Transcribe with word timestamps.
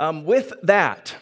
Um, 0.00 0.24
with 0.24 0.54
that, 0.62 1.14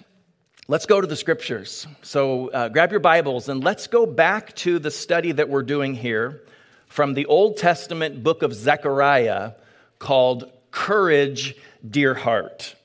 let's 0.69 0.87
go 0.87 1.01
to 1.01 1.07
the 1.09 1.17
scriptures. 1.17 1.89
So 2.03 2.47
uh, 2.51 2.69
grab 2.69 2.93
your 2.93 3.01
Bibles 3.01 3.49
and 3.49 3.65
let's 3.65 3.89
go 3.89 4.07
back 4.07 4.55
to 4.59 4.79
the 4.79 4.93
study 4.93 5.33
that 5.33 5.49
we're 5.49 5.65
doing 5.65 5.97
here 5.97 6.45
from 6.87 7.15
the 7.15 7.27
Old 7.27 7.57
Testament 7.57 8.23
book 8.23 8.45
of 8.45 8.55
Zechariah 8.55 9.55
called 9.99 10.53
Courage, 10.71 11.57
Dear 11.91 12.15
Heart. 12.15 12.77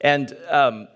And 0.00 0.32
um, 0.48 0.86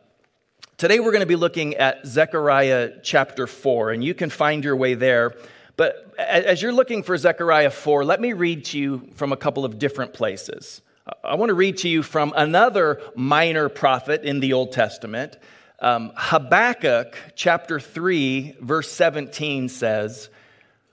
today 0.76 1.00
we're 1.00 1.10
going 1.10 1.18
to 1.18 1.26
be 1.26 1.34
looking 1.34 1.74
at 1.74 2.06
Zechariah 2.06 2.92
chapter 3.02 3.48
4, 3.48 3.90
and 3.90 4.04
you 4.04 4.14
can 4.14 4.30
find 4.30 4.62
your 4.62 4.76
way 4.76 4.94
there. 4.94 5.34
But 5.76 6.14
as 6.20 6.62
you're 6.62 6.70
looking 6.70 7.02
for 7.02 7.18
Zechariah 7.18 7.70
4, 7.70 8.04
let 8.04 8.20
me 8.20 8.32
read 8.32 8.66
to 8.66 8.78
you 8.78 9.08
from 9.16 9.32
a 9.32 9.36
couple 9.36 9.64
of 9.64 9.80
different 9.80 10.12
places. 10.12 10.82
I 11.22 11.34
want 11.34 11.50
to 11.50 11.54
read 11.54 11.76
to 11.78 11.88
you 11.88 12.02
from 12.02 12.32
another 12.34 13.00
minor 13.14 13.68
prophet 13.68 14.22
in 14.22 14.40
the 14.40 14.54
Old 14.54 14.72
Testament. 14.72 15.36
Um, 15.78 16.12
Habakkuk 16.16 17.16
chapter 17.34 17.78
3, 17.78 18.56
verse 18.60 18.90
17 18.90 19.68
says, 19.68 20.30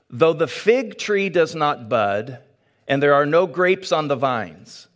Though 0.10 0.34
the 0.34 0.48
fig 0.48 0.98
tree 0.98 1.30
does 1.30 1.56
not 1.56 1.88
bud, 1.88 2.40
and 2.90 3.02
there 3.02 3.14
are 3.14 3.26
no 3.26 3.48
grapes 3.48 3.94
on 3.94 4.10
the 4.10 4.18
vines, 4.18 4.90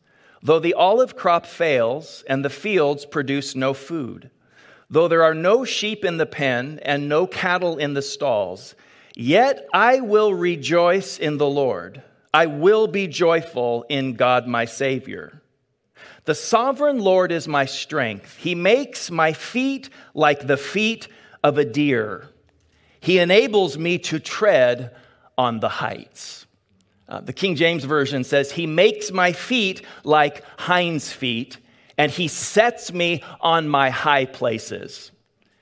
though 0.44 0.60
the 0.60 0.74
olive 0.74 1.16
crop 1.16 1.46
fails, 1.46 2.26
and 2.28 2.44
the 2.44 2.50
fields 2.50 3.06
produce 3.06 3.56
no 3.56 3.74
food, 3.74 4.30
though 4.90 5.08
there 5.08 5.24
are 5.24 5.34
no 5.34 5.64
sheep 5.64 6.04
in 6.04 6.18
the 6.18 6.26
pen, 6.26 6.82
and 6.84 7.08
no 7.08 7.26
cattle 7.26 7.78
in 7.78 7.94
the 7.94 8.02
stalls, 8.02 8.76
yet 9.16 9.66
I 9.74 10.02
will 10.02 10.34
rejoice 10.34 11.18
in 11.18 11.38
the 11.38 11.48
Lord. 11.48 12.04
I 12.36 12.48
will 12.48 12.88
be 12.88 13.08
joyful 13.08 13.86
in 13.88 14.16
God 14.16 14.46
my 14.46 14.66
Savior. 14.66 15.42
The 16.26 16.36
sovereign 16.36 17.00
Lord 17.00 17.32
is 17.32 17.48
my 17.48 17.64
strength. 17.64 18.36
He 18.36 18.56
makes 18.56 19.10
my 19.10 19.32
feet 19.32 19.90
like 20.14 20.46
the 20.46 20.58
feet 20.58 21.08
of 21.46 21.58
a 21.58 21.64
deer. 21.64 22.28
He 23.00 23.20
enables 23.20 23.78
me 23.78 24.00
to 24.00 24.20
tread 24.20 24.94
on 25.38 25.62
the 25.62 25.70
heights. 25.70 26.46
Uh, 27.08 27.22
the 27.22 27.32
King 27.32 27.56
James 27.56 27.86
Version 27.86 28.26
says, 28.26 28.52
He 28.52 28.68
makes 28.68 29.14
my 29.14 29.32
feet 29.32 29.84
like 30.04 30.44
hinds' 30.60 31.14
feet, 31.14 31.58
and 31.98 32.12
He 32.12 32.28
sets 32.28 32.92
me 32.92 33.24
on 33.40 33.70
my 33.70 33.92
high 33.92 34.26
places. 34.26 35.14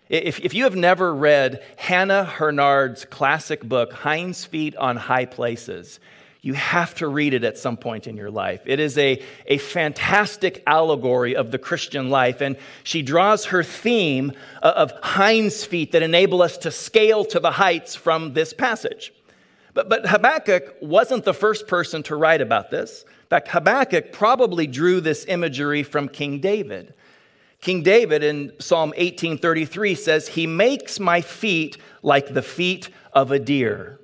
If, 0.10 0.40
if 0.40 0.56
you 0.56 0.64
have 0.64 0.76
never 0.76 1.14
read 1.14 1.64
Hannah 1.78 2.24
Hurnard's 2.24 3.06
classic 3.06 3.62
book, 3.62 3.94
Hinds' 3.94 4.44
Feet 4.44 4.76
on 4.78 4.98
High 4.98 5.26
Places, 5.26 6.00
you 6.44 6.54
have 6.54 6.94
to 6.96 7.08
read 7.08 7.34
it 7.34 7.46
at 7.46 7.58
some 7.58 7.78
point 7.78 8.06
in 8.06 8.18
your 8.18 8.30
life. 8.30 8.64
It 8.66 8.82
is 8.82 8.98
a, 8.98 9.24
a 9.48 9.58
fantastic 9.58 10.62
allegory 10.68 11.38
of 11.38 11.52
the 11.52 11.58
Christian 11.58 12.10
life, 12.10 12.42
and 12.42 12.58
she 12.84 13.02
draws 13.02 13.46
her 13.46 13.64
theme 13.64 14.34
of 14.62 14.92
hinds' 15.02 15.64
feet 15.64 15.94
that 15.94 16.04
enable 16.04 16.42
us 16.42 16.58
to 16.60 16.70
scale 16.70 17.24
to 17.26 17.40
the 17.40 17.52
heights 17.52 17.96
from 17.96 18.34
this 18.34 18.52
passage. 18.52 19.14
But, 19.74 19.88
but 19.88 20.06
Habakkuk 20.06 20.76
wasn't 20.82 21.24
the 21.24 21.34
first 21.34 21.66
person 21.66 22.04
to 22.04 22.16
write 22.18 22.42
about 22.42 22.70
this. 22.70 23.04
In 23.04 23.28
fact, 23.30 23.48
Habakkuk 23.48 24.12
probably 24.12 24.68
drew 24.68 25.00
this 25.00 25.24
imagery 25.30 25.82
from 25.82 26.10
King 26.10 26.42
David. 26.42 26.94
King 27.62 27.84
David 27.84 28.22
in 28.22 28.52
Psalm 28.60 28.90
1833 28.90 29.96
says, 29.96 30.28
He 30.28 30.46
makes 30.46 31.00
my 31.00 31.22
feet 31.22 31.78
like 32.02 32.34
the 32.34 32.42
feet 32.42 32.90
of 33.14 33.32
a 33.32 33.40
deer. 33.40 34.02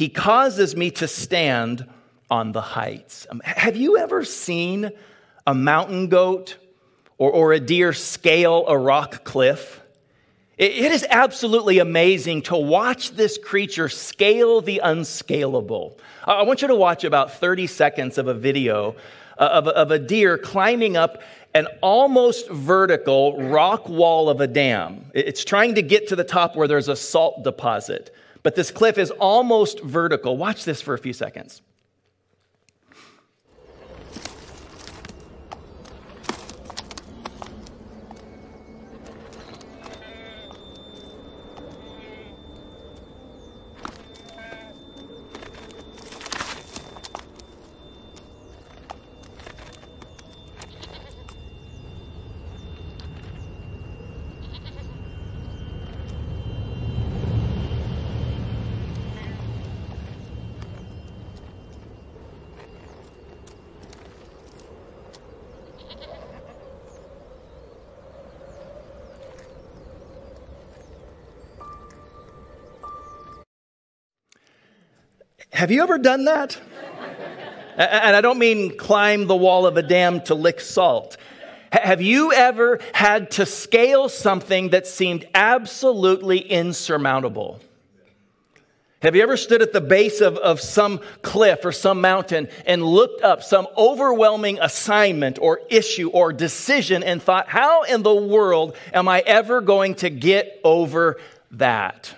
He 0.00 0.08
causes 0.08 0.74
me 0.74 0.90
to 0.92 1.06
stand 1.06 1.86
on 2.30 2.52
the 2.52 2.62
heights. 2.62 3.26
Um, 3.30 3.42
have 3.44 3.76
you 3.76 3.98
ever 3.98 4.24
seen 4.24 4.92
a 5.46 5.52
mountain 5.52 6.08
goat 6.08 6.56
or, 7.18 7.30
or 7.30 7.52
a 7.52 7.60
deer 7.60 7.92
scale 7.92 8.64
a 8.66 8.78
rock 8.78 9.24
cliff? 9.24 9.82
It 10.56 10.90
is 10.90 11.04
absolutely 11.10 11.80
amazing 11.80 12.40
to 12.44 12.56
watch 12.56 13.10
this 13.10 13.36
creature 13.36 13.90
scale 13.90 14.62
the 14.62 14.78
unscalable. 14.78 15.98
I 16.24 16.44
want 16.44 16.62
you 16.62 16.68
to 16.68 16.74
watch 16.74 17.04
about 17.04 17.34
30 17.34 17.66
seconds 17.66 18.16
of 18.16 18.26
a 18.26 18.32
video 18.32 18.96
uh, 19.36 19.50
of, 19.52 19.68
of 19.68 19.90
a 19.90 19.98
deer 19.98 20.38
climbing 20.38 20.96
up 20.96 21.22
an 21.52 21.66
almost 21.82 22.48
vertical 22.48 23.36
rock 23.50 23.86
wall 23.86 24.30
of 24.30 24.40
a 24.40 24.46
dam. 24.46 25.10
It's 25.12 25.44
trying 25.44 25.74
to 25.74 25.82
get 25.82 26.08
to 26.08 26.16
the 26.16 26.24
top 26.24 26.56
where 26.56 26.68
there's 26.68 26.88
a 26.88 26.96
salt 26.96 27.44
deposit, 27.44 28.14
but 28.42 28.54
this 28.56 28.70
cliff 28.70 28.98
is 28.98 29.10
almost 29.12 29.80
vertical. 29.80 30.36
Watch 30.36 30.64
this 30.64 30.80
for 30.80 30.94
a 30.94 30.98
few 30.98 31.12
seconds. 31.12 31.62
Have 75.60 75.70
you 75.70 75.82
ever 75.82 75.98
done 75.98 76.24
that? 76.24 76.58
and 77.76 78.16
I 78.16 78.22
don't 78.22 78.38
mean 78.38 78.78
climb 78.78 79.26
the 79.26 79.36
wall 79.36 79.66
of 79.66 79.76
a 79.76 79.82
dam 79.82 80.22
to 80.22 80.34
lick 80.34 80.58
salt. 80.58 81.18
Have 81.70 82.00
you 82.00 82.32
ever 82.32 82.80
had 82.94 83.32
to 83.32 83.44
scale 83.44 84.08
something 84.08 84.70
that 84.70 84.86
seemed 84.86 85.28
absolutely 85.34 86.38
insurmountable? 86.38 87.60
Have 89.02 89.14
you 89.14 89.22
ever 89.22 89.36
stood 89.36 89.60
at 89.60 89.74
the 89.74 89.82
base 89.82 90.22
of, 90.22 90.38
of 90.38 90.62
some 90.62 91.02
cliff 91.20 91.62
or 91.66 91.72
some 91.72 92.00
mountain 92.00 92.48
and 92.64 92.82
looked 92.82 93.22
up 93.22 93.42
some 93.42 93.68
overwhelming 93.76 94.58
assignment 94.62 95.38
or 95.38 95.60
issue 95.68 96.08
or 96.08 96.32
decision 96.32 97.02
and 97.02 97.22
thought, 97.22 97.50
how 97.50 97.82
in 97.82 98.02
the 98.02 98.14
world 98.14 98.74
am 98.94 99.08
I 99.08 99.20
ever 99.26 99.60
going 99.60 99.96
to 99.96 100.08
get 100.08 100.58
over 100.64 101.20
that? 101.50 102.14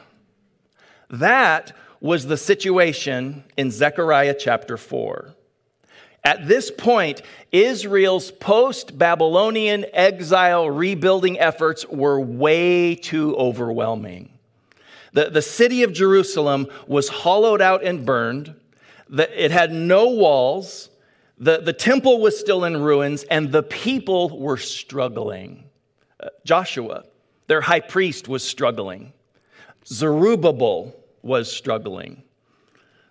That 1.10 1.72
was 2.02 2.26
the 2.26 2.36
situation 2.36 3.44
in 3.56 3.70
Zechariah 3.70 4.34
chapter 4.36 4.76
4. 4.76 5.34
At 6.24 6.48
this 6.48 6.68
point, 6.68 7.22
Israel's 7.52 8.32
post 8.32 8.98
Babylonian 8.98 9.86
exile 9.92 10.68
rebuilding 10.68 11.38
efforts 11.38 11.86
were 11.86 12.20
way 12.20 12.96
too 12.96 13.36
overwhelming. 13.36 14.30
The, 15.12 15.30
the 15.30 15.42
city 15.42 15.84
of 15.84 15.92
Jerusalem 15.92 16.66
was 16.88 17.08
hollowed 17.08 17.62
out 17.62 17.84
and 17.84 18.04
burned, 18.04 18.56
the, 19.08 19.44
it 19.44 19.52
had 19.52 19.72
no 19.72 20.08
walls, 20.08 20.91
the, 21.38 21.58
the 21.58 21.72
temple 21.72 22.20
was 22.20 22.38
still 22.38 22.64
in 22.64 22.82
ruins, 22.82 23.22
and 23.24 23.52
the 23.52 23.62
people 23.62 24.41
were 24.41 24.56
struggling. 24.56 25.64
Uh, 26.18 26.28
Joshua, 26.44 27.04
their 27.46 27.60
high 27.60 27.80
priest, 27.80 28.26
was 28.26 28.42
struggling. 28.42 29.12
Zerubbabel, 29.86 30.96
was 31.22 31.50
struggling. 31.50 32.22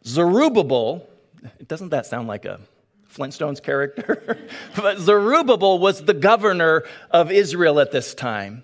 Zerubbabel, 0.05 1.07
doesn't 1.67 1.89
that 1.89 2.05
sound 2.05 2.27
like 2.27 2.45
a 2.45 2.59
Flintstones 3.13 3.61
character? 3.61 4.37
but 4.75 4.99
Zerubbabel 4.99 5.79
was 5.79 6.03
the 6.03 6.13
governor 6.13 6.83
of 7.09 7.31
Israel 7.31 7.79
at 7.79 7.91
this 7.91 8.13
time. 8.13 8.63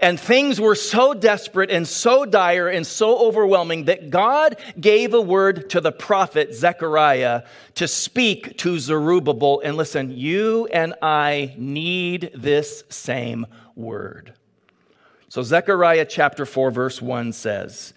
And 0.00 0.18
things 0.18 0.60
were 0.60 0.74
so 0.74 1.14
desperate 1.14 1.70
and 1.70 1.86
so 1.86 2.24
dire 2.24 2.68
and 2.68 2.86
so 2.86 3.16
overwhelming 3.26 3.84
that 3.84 4.10
God 4.10 4.56
gave 4.78 5.14
a 5.14 5.20
word 5.20 5.70
to 5.70 5.80
the 5.80 5.92
prophet 5.92 6.54
Zechariah 6.54 7.44
to 7.76 7.88
speak 7.88 8.58
to 8.58 8.78
Zerubbabel. 8.78 9.62
And 9.64 9.76
listen, 9.76 10.10
you 10.10 10.66
and 10.66 10.94
I 11.00 11.54
need 11.56 12.32
this 12.34 12.84
same 12.90 13.46
word. 13.76 14.34
So, 15.28 15.42
Zechariah 15.42 16.04
chapter 16.04 16.44
4, 16.44 16.70
verse 16.70 17.00
1 17.00 17.32
says, 17.32 17.93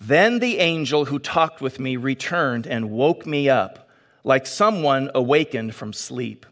then 0.00 0.38
the 0.38 0.58
angel 0.58 1.06
who 1.06 1.18
talked 1.18 1.60
with 1.60 1.80
me 1.80 1.96
returned 1.96 2.66
and 2.66 2.90
woke 2.90 3.26
me 3.26 3.48
up 3.48 3.88
like 4.24 4.46
someone 4.46 5.10
awakened 5.14 5.74
from 5.74 5.92
sleep. 5.92 6.46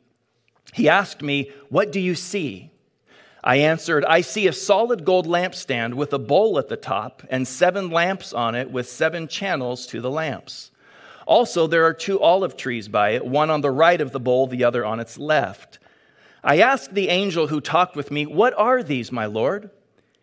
He 0.73 0.89
asked 0.89 1.23
me, 1.23 1.51
What 1.69 1.93
do 1.93 2.01
you 2.01 2.15
see? 2.15 2.71
I 3.45 3.57
answered, 3.57 4.05
I 4.07 4.23
see 4.23 4.49
a 4.49 4.53
solid 4.53 5.05
gold 5.05 5.27
lampstand 5.27 5.95
with 5.95 6.13
a 6.13 6.19
bowl 6.19 6.59
at 6.59 6.69
the 6.69 6.77
top 6.77 7.23
and 7.31 7.47
seven 7.47 7.91
lamps 7.91 8.33
on 8.33 8.57
it 8.57 8.73
with 8.73 8.89
seven 8.89 9.29
channels 9.29 9.87
to 9.87 10.01
the 10.01 10.11
lamps. 10.11 10.73
Also, 11.27 11.69
there 11.69 11.85
are 11.85 11.95
two 11.95 12.21
olive 12.21 12.57
trees 12.57 12.89
by 12.89 13.11
it, 13.11 13.25
one 13.25 13.51
on 13.51 13.61
the 13.61 13.71
right 13.71 14.01
of 14.01 14.11
the 14.11 14.21
bowl, 14.21 14.49
the 14.49 14.65
other 14.65 14.85
on 14.85 14.99
its 14.99 15.17
left. 15.17 15.79
I 16.43 16.59
asked 16.59 16.95
the 16.95 17.09
angel 17.09 17.47
who 17.47 17.61
talked 17.61 17.95
with 17.95 18.11
me, 18.11 18.27
What 18.27 18.55
are 18.59 18.83
these, 18.83 19.13
my 19.13 19.27
Lord? 19.27 19.71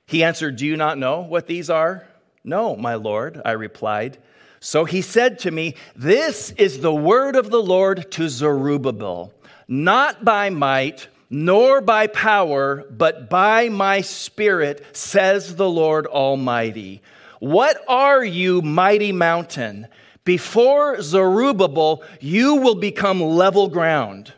He 0.06 0.24
answered, 0.24 0.58
Do 0.58 0.66
you 0.66 0.76
not 0.76 0.98
know 0.98 1.22
what 1.22 1.48
these 1.48 1.70
are? 1.70 2.08
No, 2.44 2.76
my 2.76 2.96
Lord, 2.96 3.42
I 3.46 3.52
replied. 3.52 4.18
So 4.60 4.86
he 4.86 5.02
said 5.02 5.40
to 5.40 5.52
me, 5.52 5.76
This 5.96 6.52
is 6.52 6.80
the 6.80 6.94
word 6.94 7.36
of 7.36 7.50
the 7.50 7.62
Lord 7.62 8.12
to 8.12 8.30
Zerubbabel, 8.30 9.34
not 9.68 10.24
by 10.26 10.50
might, 10.50 11.08
nor 11.30 11.82
by 11.82 12.08
power, 12.08 12.86
but 12.90 13.30
by 13.30 13.70
my 13.70 14.02
spirit, 14.02 14.86
says 14.96 15.56
the 15.56 15.70
Lord 15.70 16.06
Almighty. 16.08 17.02
What 17.40 17.84
are 17.88 18.24
you, 18.24 18.62
mighty 18.62 19.12
mountain? 19.12 19.88
Before 20.24 21.02
Zerubbabel, 21.02 22.04
you 22.22 22.56
will 22.56 22.76
become 22.76 23.22
level 23.22 23.68
ground. 23.68 24.34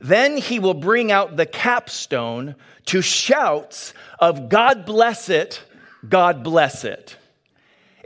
Then 0.00 0.36
he 0.36 0.58
will 0.58 0.74
bring 0.74 1.10
out 1.10 1.36
the 1.36 1.46
capstone 1.46 2.56
to 2.86 3.00
shouts 3.00 3.94
of 4.18 4.48
God 4.48 4.84
bless 4.84 5.28
it, 5.28 5.62
God 6.06 6.42
bless 6.42 6.84
it. 6.84 7.16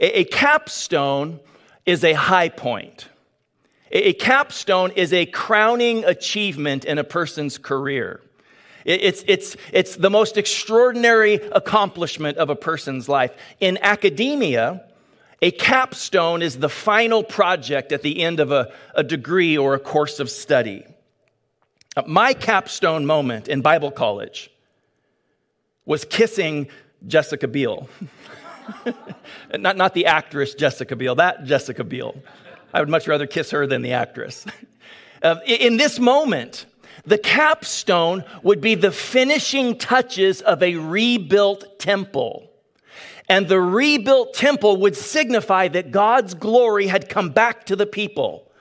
A, 0.01 0.23
capstone 0.23 1.39
is 1.85 2.03
a 2.03 2.13
high 2.13 2.49
point. 2.49 3.07
A, 3.91 4.13
capstone 4.13 4.91
is 4.95 5.13
a 5.13 5.27
crowning 5.27 6.03
achievement 6.05 6.85
in 6.85 6.97
a 6.97 7.03
person's 7.03 7.59
career. 7.59 8.19
It, 8.83 9.01
it's, 9.03 9.23
it's, 9.27 9.57
it's 9.71 9.95
the 9.95 10.09
most 10.09 10.37
extraordinary 10.37 11.35
accomplishment 11.35 12.39
of 12.39 12.49
a 12.49 12.55
person's 12.55 13.07
life. 13.07 13.31
In 13.59 13.77
academia, 13.83 14.83
a 15.39 15.51
capstone 15.51 16.41
is 16.41 16.57
the 16.57 16.69
final 16.69 17.23
project 17.23 17.91
at 17.91 18.01
the 18.01 18.23
end 18.23 18.39
of 18.39 18.51
a, 18.51 18.73
a 18.95 19.03
degree 19.03 19.55
or 19.55 19.75
a 19.75 19.79
course 19.79 20.19
of 20.19 20.31
study. 20.31 20.83
My 22.07 22.33
capstone 22.33 23.05
moment 23.05 23.47
in 23.47 23.61
Bible 23.61 23.91
college 23.91 24.49
was 25.85 26.05
kissing 26.05 26.69
Jessica 27.05 27.47
Biel. 27.47 27.87
not, 29.57 29.77
not 29.77 29.93
the 29.93 30.05
actress 30.05 30.53
Jessica 30.53 30.95
Biel, 30.95 31.15
that 31.15 31.45
Jessica 31.45 31.83
Biel. 31.83 32.15
I 32.73 32.79
would 32.79 32.89
much 32.89 33.07
rather 33.07 33.27
kiss 33.27 33.51
her 33.51 33.67
than 33.67 33.81
the 33.81 33.93
actress. 33.93 34.45
Uh, 35.23 35.35
in 35.45 35.77
this 35.77 35.99
moment, 35.99 36.65
the 37.05 37.19
capstone 37.19 38.23
would 38.41 38.59
be 38.59 38.73
the 38.73 38.91
finishing 38.91 39.77
touches 39.77 40.41
of 40.41 40.63
a 40.63 40.77
rebuilt 40.77 41.77
temple. 41.77 42.49
And 43.29 43.47
the 43.47 43.61
rebuilt 43.61 44.33
temple 44.33 44.77
would 44.77 44.97
signify 44.97 45.67
that 45.67 45.91
God's 45.91 46.33
glory 46.33 46.87
had 46.87 47.07
come 47.07 47.29
back 47.29 47.67
to 47.67 47.75
the 47.75 47.85
people 47.85 48.51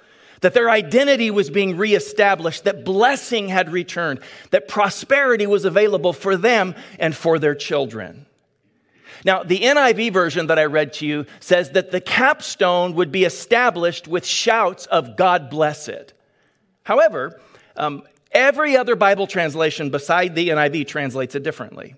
that 0.41 0.55
their 0.55 0.71
identity 0.71 1.31
was 1.31 1.51
being 1.51 1.77
reestablished, 1.77 2.65
that 2.65 2.85
blessing 2.85 3.49
had 3.49 3.73
returned, 3.73 4.21
that 4.51 4.69
prosperity 4.69 5.47
was 5.47 5.65
available 5.65 6.13
for 6.13 6.37
them 6.37 6.75
and 6.99 7.15
for 7.15 7.39
their 7.39 7.55
children. 7.55 8.27
Now, 9.25 9.43
the 9.43 9.61
NIV 9.61 10.13
version 10.13 10.47
that 10.47 10.59
I 10.59 10.65
read 10.65 10.95
to 10.95 11.07
you 11.07 11.27
says 11.41 11.71
that 11.73 11.91
the 11.91 12.01
capstone 12.01 12.95
would 12.95 13.13
be 13.13 13.25
established 13.25 14.09
with 14.09 14.25
shouts 14.25 14.87
of 14.87 15.17
God 15.17 15.51
bless 15.51 15.89
it. 15.89 16.13
However, 16.83 17.41
um, 17.77 18.03
every 18.33 18.77
other 18.77 18.97
Bible 18.97 19.27
translation 19.27 19.91
beside 19.91 20.35
the 20.35 20.49
NIV 20.49 20.87
translates 20.87 21.35
it 21.35 21.43
differently. 21.43 21.95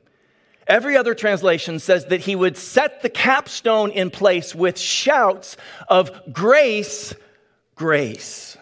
Every 0.66 0.96
other 0.96 1.14
translation 1.14 1.78
says 1.78 2.06
that 2.06 2.20
he 2.20 2.36
would 2.36 2.56
set 2.56 3.02
the 3.02 3.08
capstone 3.08 3.90
in 3.90 4.10
place 4.10 4.54
with 4.54 4.78
shouts 4.78 5.56
of 5.88 6.32
grace 6.32 7.14
grace. 7.74 8.56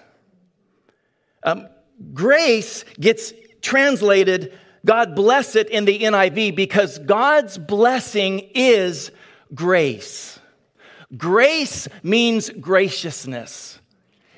Um, 1.43 1.69
grace 2.15 2.85
gets 2.99 3.33
translated, 3.61 4.59
God 4.85 5.15
bless 5.15 5.57
it 5.57 5.69
in 5.69 5.85
the 5.85 5.99
NIV, 5.99 6.57
because 6.57 6.99
God's 6.99 7.59
blessing 7.59 8.51
is 8.55 9.11
grace. 9.55 10.39
Grace 11.17 11.89
means 12.03 12.51
graciousness. 12.51 13.79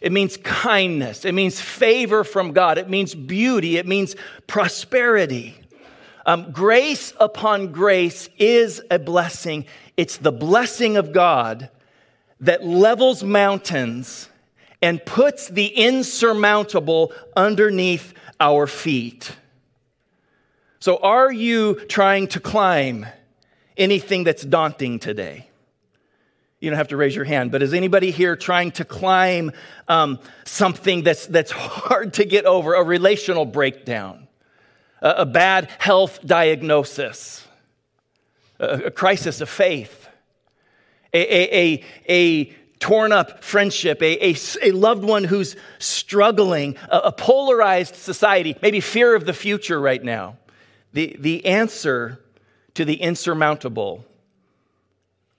It 0.01 0.11
means 0.11 0.37
kindness. 0.39 1.25
It 1.25 1.33
means 1.33 1.61
favor 1.61 2.25
from 2.25 2.53
God. 2.53 2.77
It 2.79 2.91
means 2.91 3.15
beauty. 3.15 3.77
It 3.77 3.87
means 3.87 4.17
prosperity. 4.47 5.57
Um, 6.27 6.51
grace 6.51 7.13
upon 7.21 7.73
grace 7.73 8.29
is 8.39 8.83
a 8.91 8.99
blessing. 8.99 9.65
It's 9.97 10.17
the 10.17 10.33
blessing 10.33 10.97
of 10.97 11.13
God 11.13 11.71
that 12.41 12.65
levels 12.65 13.23
mountains 13.23 14.29
and 14.81 15.05
puts 15.05 15.49
the 15.49 15.67
insurmountable 15.67 17.13
underneath 17.37 18.15
our 18.41 18.67
feet. 18.67 19.37
So, 20.83 20.97
are 20.97 21.31
you 21.31 21.77
trying 21.87 22.27
to 22.27 22.41
climb 22.41 23.07
anything 23.77 24.25
that's 24.25 24.43
daunting 24.43 24.99
today? 24.99 25.49
You 26.59 26.71
don't 26.71 26.77
have 26.77 26.89
to 26.89 26.97
raise 26.97 27.15
your 27.15 27.25
hand, 27.25 27.53
but 27.53 27.63
is 27.63 27.73
anybody 27.73 28.11
here 28.11 28.35
trying 28.35 28.73
to 28.73 28.85
climb 28.85 29.53
um, 29.87 30.19
something 30.45 31.05
that's, 31.05 31.29
that's 31.29 31.53
hard 31.53 32.15
to 32.15 32.25
get 32.25 32.47
over, 32.47 32.75
a 32.75 32.83
relational 32.83 33.45
breakdown, 33.45 34.27
a, 35.01 35.11
a 35.19 35.25
bad 35.25 35.71
health 35.79 36.19
diagnosis, 36.27 37.47
a, 38.59 38.87
a 38.87 38.91
crisis 38.91 39.41
of 39.41 39.49
faith, 39.49 40.09
a, 41.15 41.77
a, 41.77 41.85
a, 42.09 42.57
torn 42.81 43.13
up 43.13 43.45
friendship, 43.45 44.03
a, 44.03 44.31
a, 44.31 44.37
a 44.61 44.73
loved 44.73 45.05
one 45.05 45.23
who's 45.23 45.55
struggling, 45.79 46.77
a, 46.89 46.99
a, 46.99 47.13
polarized 47.13 47.95
society, 47.95 48.57
maybe 48.63 48.81
fear 48.81 49.15
of 49.15 49.27
the 49.27 49.33
future 49.33 49.81
right 49.81 50.03
now. 50.03 50.37
The, 50.93 51.17
the 51.19 51.47
answer 51.47 52.21
to 52.75 52.85
the 52.85 52.95
insurmountable 52.95 54.05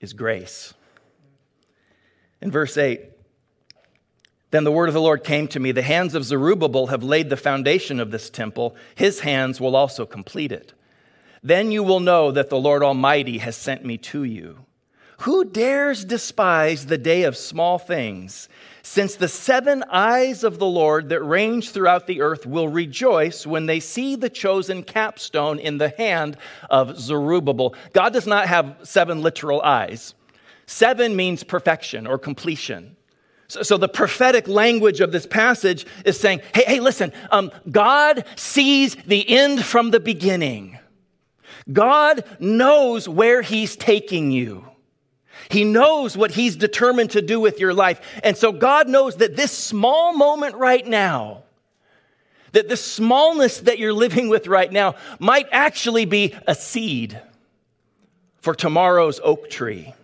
is 0.00 0.12
grace. 0.12 0.74
In 2.40 2.50
verse 2.50 2.76
8, 2.76 3.10
then 4.50 4.64
the 4.64 4.72
word 4.72 4.88
of 4.88 4.94
the 4.94 5.00
Lord 5.00 5.24
came 5.24 5.48
to 5.48 5.58
me 5.58 5.72
The 5.72 5.82
hands 5.82 6.14
of 6.14 6.24
Zerubbabel 6.24 6.88
have 6.88 7.02
laid 7.02 7.28
the 7.28 7.36
foundation 7.36 7.98
of 7.98 8.10
this 8.10 8.30
temple, 8.30 8.76
his 8.94 9.20
hands 9.20 9.60
will 9.60 9.74
also 9.74 10.06
complete 10.06 10.52
it. 10.52 10.72
Then 11.42 11.70
you 11.70 11.82
will 11.82 12.00
know 12.00 12.30
that 12.30 12.50
the 12.50 12.58
Lord 12.58 12.82
Almighty 12.82 13.38
has 13.38 13.56
sent 13.56 13.84
me 13.84 13.98
to 13.98 14.24
you. 14.24 14.64
Who 15.20 15.44
dares 15.44 16.04
despise 16.04 16.86
the 16.86 16.98
day 16.98 17.24
of 17.24 17.36
small 17.36 17.78
things? 17.78 18.48
Since 18.86 19.16
the 19.16 19.28
seven 19.28 19.82
eyes 19.90 20.44
of 20.44 20.58
the 20.58 20.66
Lord 20.66 21.08
that 21.08 21.22
range 21.22 21.70
throughout 21.70 22.06
the 22.06 22.20
earth 22.20 22.44
will 22.44 22.68
rejoice 22.68 23.46
when 23.46 23.64
they 23.64 23.80
see 23.80 24.14
the 24.14 24.28
chosen 24.28 24.82
capstone 24.82 25.58
in 25.58 25.78
the 25.78 25.88
hand 25.88 26.36
of 26.68 27.00
Zerubbabel. 27.00 27.74
God 27.94 28.12
does 28.12 28.26
not 28.26 28.46
have 28.46 28.76
seven 28.82 29.22
literal 29.22 29.62
eyes. 29.62 30.14
Seven 30.66 31.16
means 31.16 31.44
perfection 31.44 32.06
or 32.06 32.18
completion. 32.18 32.98
So, 33.48 33.62
so 33.62 33.78
the 33.78 33.88
prophetic 33.88 34.48
language 34.48 35.00
of 35.00 35.12
this 35.12 35.26
passage 35.26 35.86
is 36.04 36.20
saying, 36.20 36.42
hey, 36.54 36.64
hey, 36.66 36.80
listen, 36.80 37.10
um, 37.30 37.52
God 37.70 38.26
sees 38.36 38.96
the 38.96 39.26
end 39.30 39.64
from 39.64 39.92
the 39.92 40.00
beginning. 40.00 40.78
God 41.72 42.22
knows 42.38 43.08
where 43.08 43.40
He's 43.40 43.76
taking 43.76 44.30
you. 44.30 44.68
He 45.48 45.64
knows 45.64 46.16
what 46.16 46.32
He's 46.32 46.56
determined 46.56 47.10
to 47.10 47.22
do 47.22 47.40
with 47.40 47.60
your 47.60 47.74
life. 47.74 48.00
And 48.22 48.36
so 48.36 48.52
God 48.52 48.88
knows 48.88 49.16
that 49.16 49.36
this 49.36 49.52
small 49.52 50.12
moment 50.14 50.56
right 50.56 50.86
now, 50.86 51.42
that 52.52 52.68
the 52.68 52.76
smallness 52.76 53.60
that 53.60 53.78
you're 53.78 53.92
living 53.92 54.28
with 54.28 54.46
right 54.46 54.70
now 54.70 54.94
might 55.18 55.46
actually 55.50 56.04
be 56.04 56.34
a 56.46 56.54
seed 56.54 57.20
for 58.40 58.54
tomorrow's 58.54 59.20
oak 59.24 59.50
tree. 59.50 59.94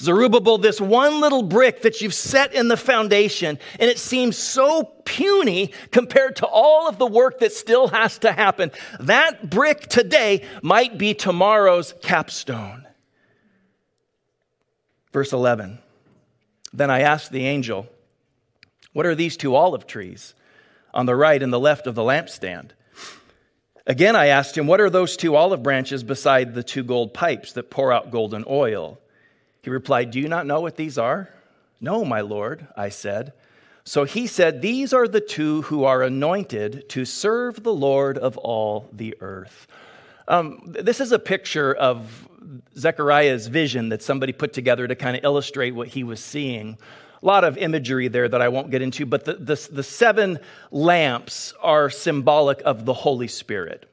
Zerubbabel, 0.00 0.58
this 0.58 0.80
one 0.80 1.20
little 1.20 1.42
brick 1.42 1.82
that 1.82 2.00
you've 2.00 2.14
set 2.14 2.52
in 2.52 2.68
the 2.68 2.76
foundation, 2.76 3.58
and 3.78 3.90
it 3.90 3.98
seems 3.98 4.36
so 4.36 4.82
puny 5.04 5.72
compared 5.90 6.36
to 6.36 6.46
all 6.46 6.88
of 6.88 6.98
the 6.98 7.06
work 7.06 7.38
that 7.40 7.52
still 7.52 7.88
has 7.88 8.18
to 8.18 8.32
happen. 8.32 8.70
That 9.00 9.50
brick 9.50 9.86
today 9.86 10.44
might 10.62 10.98
be 10.98 11.14
tomorrow's 11.14 11.94
capstone. 12.02 12.83
Verse 15.14 15.32
11 15.32 15.78
Then 16.72 16.90
I 16.90 17.00
asked 17.00 17.30
the 17.30 17.46
angel, 17.46 17.86
What 18.92 19.06
are 19.06 19.14
these 19.14 19.36
two 19.36 19.54
olive 19.54 19.86
trees 19.86 20.34
on 20.92 21.06
the 21.06 21.14
right 21.14 21.40
and 21.40 21.52
the 21.52 21.60
left 21.60 21.86
of 21.86 21.94
the 21.94 22.02
lampstand? 22.02 22.70
Again, 23.86 24.16
I 24.16 24.26
asked 24.26 24.58
him, 24.58 24.66
What 24.66 24.80
are 24.80 24.90
those 24.90 25.16
two 25.16 25.36
olive 25.36 25.62
branches 25.62 26.02
beside 26.02 26.52
the 26.52 26.64
two 26.64 26.82
gold 26.82 27.14
pipes 27.14 27.52
that 27.52 27.70
pour 27.70 27.92
out 27.92 28.10
golden 28.10 28.44
oil? 28.48 28.98
He 29.62 29.70
replied, 29.70 30.10
Do 30.10 30.18
you 30.18 30.28
not 30.28 30.46
know 30.46 30.60
what 30.60 30.76
these 30.76 30.98
are? 30.98 31.30
No, 31.80 32.04
my 32.04 32.20
Lord, 32.20 32.66
I 32.76 32.88
said. 32.88 33.32
So 33.84 34.02
he 34.02 34.26
said, 34.26 34.62
These 34.62 34.92
are 34.92 35.06
the 35.06 35.20
two 35.20 35.62
who 35.62 35.84
are 35.84 36.02
anointed 36.02 36.88
to 36.88 37.04
serve 37.04 37.62
the 37.62 37.72
Lord 37.72 38.18
of 38.18 38.36
all 38.38 38.88
the 38.92 39.16
earth. 39.20 39.68
Um, 40.26 40.60
this 40.64 41.00
is 41.00 41.12
a 41.12 41.18
picture 41.18 41.74
of 41.74 42.28
Zechariah's 42.76 43.46
vision 43.46 43.90
that 43.90 44.02
somebody 44.02 44.32
put 44.32 44.52
together 44.52 44.86
to 44.88 44.94
kind 44.94 45.16
of 45.16 45.24
illustrate 45.24 45.72
what 45.72 45.88
he 45.88 46.04
was 46.04 46.20
seeing. 46.20 46.78
A 47.22 47.26
lot 47.26 47.44
of 47.44 47.56
imagery 47.56 48.08
there 48.08 48.28
that 48.28 48.40
I 48.42 48.48
won't 48.48 48.70
get 48.70 48.82
into, 48.82 49.06
but 49.06 49.24
the, 49.24 49.34
the, 49.34 49.68
the 49.72 49.82
seven 49.82 50.38
lamps 50.70 51.54
are 51.62 51.88
symbolic 51.88 52.60
of 52.64 52.84
the 52.84 52.94
Holy 52.94 53.28
Spirit. 53.28 53.90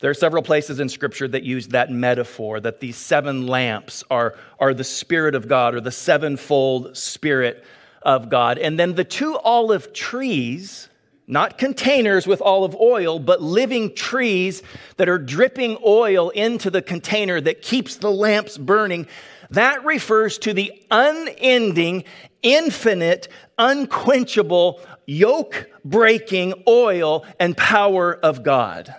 There 0.00 0.10
are 0.10 0.14
several 0.14 0.42
places 0.42 0.80
in 0.80 0.88
Scripture 0.88 1.28
that 1.28 1.44
use 1.44 1.68
that 1.68 1.90
metaphor 1.90 2.60
that 2.60 2.80
these 2.80 2.96
seven 2.96 3.46
lamps 3.46 4.04
are, 4.10 4.34
are 4.58 4.74
the 4.74 4.84
Spirit 4.84 5.34
of 5.34 5.48
God 5.48 5.74
or 5.74 5.80
the 5.80 5.90
sevenfold 5.90 6.96
Spirit 6.96 7.64
of 8.02 8.28
God. 8.28 8.58
And 8.58 8.78
then 8.78 8.94
the 8.94 9.04
two 9.04 9.38
olive 9.38 9.92
trees, 9.92 10.88
not 11.26 11.56
containers 11.56 12.26
with 12.26 12.42
olive 12.42 12.76
oil, 12.76 13.18
but 13.18 13.40
living 13.40 13.94
trees 13.94 14.62
that 14.96 15.08
are 15.08 15.18
dripping 15.18 15.78
oil 15.84 16.30
into 16.30 16.70
the 16.70 16.82
container 16.82 17.40
that 17.40 17.62
keeps 17.62 17.96
the 17.96 18.10
lamps 18.10 18.58
burning, 18.58 19.06
that 19.50 19.84
refers 19.84 20.36
to 20.38 20.52
the 20.52 20.72
unending, 20.90 22.04
infinite, 22.42 23.28
unquenchable, 23.58 24.80
yoke 25.06 25.70
breaking 25.84 26.54
oil 26.68 27.24
and 27.40 27.56
power 27.56 28.14
of 28.14 28.42
God. 28.42 28.94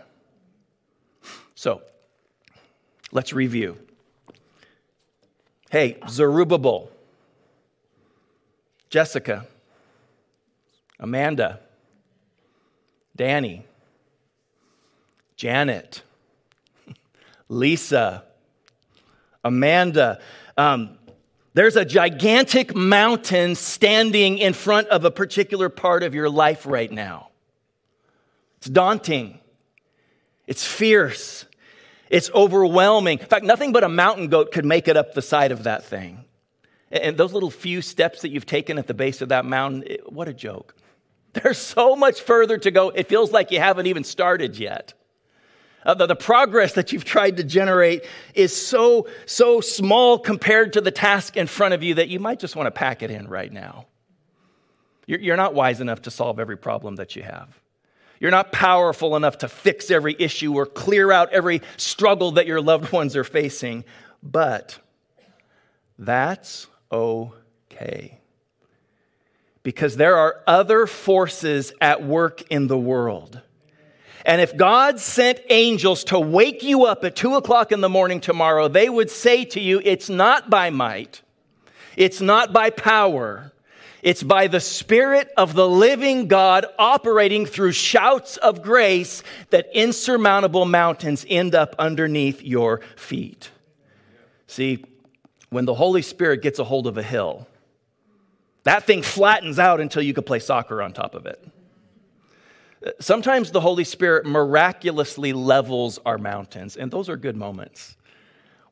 So 1.53 1.81
let's 3.11 3.33
review. 3.33 3.77
Hey, 5.69 5.97
Zerubbabel, 6.07 6.89
Jessica, 8.89 9.45
Amanda, 10.99 11.59
Danny, 13.15 13.65
Janet, 15.35 16.03
Lisa, 17.47 18.23
Amanda. 19.43 20.19
Um, 20.57 20.97
there's 21.53 21.77
a 21.77 21.85
gigantic 21.85 22.75
mountain 22.75 23.55
standing 23.55 24.37
in 24.39 24.53
front 24.53 24.89
of 24.89 25.05
a 25.05 25.11
particular 25.11 25.69
part 25.69 26.03
of 26.03 26.13
your 26.13 26.29
life 26.29 26.65
right 26.65 26.91
now. 26.91 27.29
It's 28.57 28.67
daunting. 28.67 29.39
It's 30.47 30.65
fierce. 30.65 31.45
It's 32.09 32.29
overwhelming. 32.31 33.19
In 33.19 33.25
fact, 33.25 33.45
nothing 33.45 33.71
but 33.71 33.83
a 33.83 33.89
mountain 33.89 34.27
goat 34.27 34.51
could 34.51 34.65
make 34.65 34.87
it 34.87 34.97
up 34.97 35.13
the 35.13 35.21
side 35.21 35.51
of 35.51 35.63
that 35.63 35.85
thing. 35.85 36.25
And 36.91 37.17
those 37.17 37.33
little 37.33 37.51
few 37.51 37.81
steps 37.81 38.21
that 38.21 38.29
you've 38.29 38.45
taken 38.45 38.77
at 38.77 38.87
the 38.87 38.93
base 38.93 39.21
of 39.21 39.29
that 39.29 39.45
mountain, 39.45 39.83
it, 39.85 40.11
what 40.11 40.27
a 40.27 40.33
joke. 40.33 40.75
There's 41.43 41.57
so 41.57 41.95
much 41.95 42.21
further 42.21 42.57
to 42.57 42.71
go. 42.71 42.89
It 42.89 43.07
feels 43.07 43.31
like 43.31 43.51
you 43.51 43.59
haven't 43.59 43.87
even 43.87 44.03
started 44.03 44.57
yet. 44.57 44.93
Uh, 45.85 45.93
the, 45.93 46.07
the 46.07 46.15
progress 46.15 46.73
that 46.73 46.91
you've 46.91 47.05
tried 47.05 47.37
to 47.37 47.43
generate 47.43 48.05
is 48.33 48.55
so, 48.55 49.07
so 49.27 49.61
small 49.61 50.17
compared 50.17 50.73
to 50.73 50.81
the 50.81 50.89
task 50.89 51.37
in 51.37 51.45
front 51.45 51.75
of 51.75 51.83
you 51.83 51.93
that 51.95 52.09
you 52.09 52.19
might 52.19 52.39
just 52.39 52.55
want 52.55 52.65
to 52.65 52.71
pack 52.71 53.03
it 53.03 53.11
in 53.11 53.27
right 53.27 53.53
now. 53.53 53.85
You're, 55.05 55.19
you're 55.19 55.37
not 55.37 55.53
wise 55.53 55.81
enough 55.81 56.01
to 56.03 56.11
solve 56.11 56.39
every 56.39 56.57
problem 56.57 56.95
that 56.95 57.15
you 57.15 57.21
have. 57.21 57.59
You're 58.19 58.31
not 58.31 58.51
powerful 58.51 59.15
enough 59.15 59.39
to 59.39 59.47
fix 59.47 59.91
every 59.91 60.15
issue 60.17 60.55
or 60.55 60.65
clear 60.65 61.11
out 61.11 61.31
every 61.31 61.61
struggle 61.77 62.31
that 62.31 62.47
your 62.47 62.61
loved 62.61 62.91
ones 62.91 63.15
are 63.15 63.23
facing, 63.23 63.83
but 64.23 64.79
that's 65.99 66.67
okay. 66.91 68.19
Because 69.65 69.97
there 69.97 70.15
are 70.15 70.43
other 70.45 70.85
forces 70.85 71.73
at 71.81 72.03
work 72.03 72.43
in 72.51 72.67
the 72.67 72.77
world. 72.77 73.41
And 74.23 74.39
if 74.39 74.55
God 74.55 74.99
sent 74.99 75.39
angels 75.49 76.03
to 76.05 76.19
wake 76.19 76.61
you 76.61 76.85
up 76.85 77.03
at 77.03 77.15
two 77.15 77.33
o'clock 77.33 77.71
in 77.71 77.81
the 77.81 77.89
morning 77.89 78.21
tomorrow, 78.21 78.67
they 78.67 78.87
would 78.87 79.09
say 79.09 79.43
to 79.45 79.59
you, 79.59 79.81
It's 79.83 80.07
not 80.07 80.51
by 80.51 80.69
might, 80.69 81.23
it's 81.97 82.21
not 82.21 82.53
by 82.53 82.69
power, 82.69 83.53
it's 84.03 84.21
by 84.21 84.45
the 84.45 84.59
Spirit 84.59 85.31
of 85.35 85.55
the 85.55 85.67
living 85.67 86.27
God 86.27 86.67
operating 86.77 87.47
through 87.47 87.71
shouts 87.71 88.37
of 88.37 88.61
grace 88.61 89.23
that 89.49 89.67
insurmountable 89.73 90.65
mountains 90.65 91.25
end 91.27 91.55
up 91.55 91.75
underneath 91.79 92.43
your 92.43 92.81
feet. 92.95 93.49
See, 94.45 94.85
when 95.49 95.65
the 95.65 95.73
Holy 95.73 96.03
Spirit 96.03 96.43
gets 96.43 96.59
a 96.59 96.63
hold 96.63 96.85
of 96.85 96.99
a 96.99 97.03
hill, 97.03 97.47
that 98.65 98.83
thing 98.83 99.01
flattens 99.01 99.57
out 99.57 99.79
until 99.79 100.03
you 100.03 100.13
could 100.13 100.25
play 100.25 100.39
soccer 100.39 100.81
on 100.81 100.93
top 100.93 101.15
of 101.15 101.25
it. 101.25 101.43
Sometimes 102.99 103.51
the 103.51 103.61
Holy 103.61 103.83
Spirit 103.83 104.27
miraculously 104.27 105.33
levels 105.33 105.97
our 106.05 106.19
mountains, 106.19 106.77
and 106.77 106.91
those 106.91 107.09
are 107.09 107.17
good 107.17 107.35
moments 107.35 107.95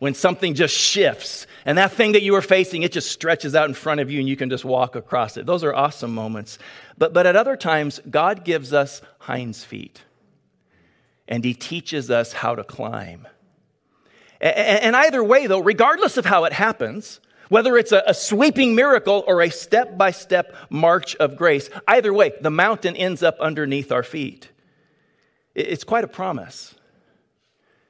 when 0.03 0.13
something 0.13 0.53
just 0.53 0.75
shifts 0.75 1.47
and 1.65 1.77
that 1.77 1.93
thing 1.93 2.11
that 2.11 2.23
you 2.23 2.33
were 2.33 2.41
facing, 2.41 2.83
it 2.83 2.91
just 2.91 3.09
stretches 3.09 3.55
out 3.55 3.69
in 3.69 3.73
front 3.73 4.01
of 4.01 4.11
you 4.11 4.19
and 4.19 4.27
you 4.27 4.35
can 4.35 4.49
just 4.49 4.65
walk 4.65 4.97
across 4.97 5.37
it. 5.37 5.45
Those 5.45 5.63
are 5.63 5.73
awesome 5.73 6.13
moments. 6.13 6.59
But, 6.97 7.13
but 7.13 7.25
at 7.25 7.37
other 7.37 7.55
times, 7.55 8.01
God 8.09 8.43
gives 8.43 8.73
us 8.73 9.01
hinds 9.19 9.63
feet 9.63 10.01
and 11.25 11.45
He 11.45 11.53
teaches 11.53 12.11
us 12.11 12.33
how 12.33 12.53
to 12.53 12.65
climb. 12.65 13.29
And, 14.41 14.57
and 14.57 14.95
either 14.97 15.23
way, 15.23 15.47
though, 15.47 15.61
regardless 15.61 16.17
of 16.17 16.25
how 16.25 16.43
it 16.43 16.51
happens, 16.51 17.21
whether 17.49 17.77
it's 17.77 17.91
a, 17.91 18.03
a 18.07 18.13
sweeping 18.13 18.75
miracle 18.75 19.23
or 19.27 19.41
a 19.41 19.49
step 19.49 19.97
by 19.97 20.11
step 20.11 20.55
march 20.69 21.15
of 21.17 21.35
grace, 21.35 21.69
either 21.87 22.13
way, 22.13 22.33
the 22.41 22.49
mountain 22.49 22.95
ends 22.95 23.23
up 23.23 23.39
underneath 23.39 23.91
our 23.91 24.03
feet. 24.03 24.49
It's 25.55 25.83
quite 25.83 26.03
a 26.03 26.07
promise. 26.07 26.75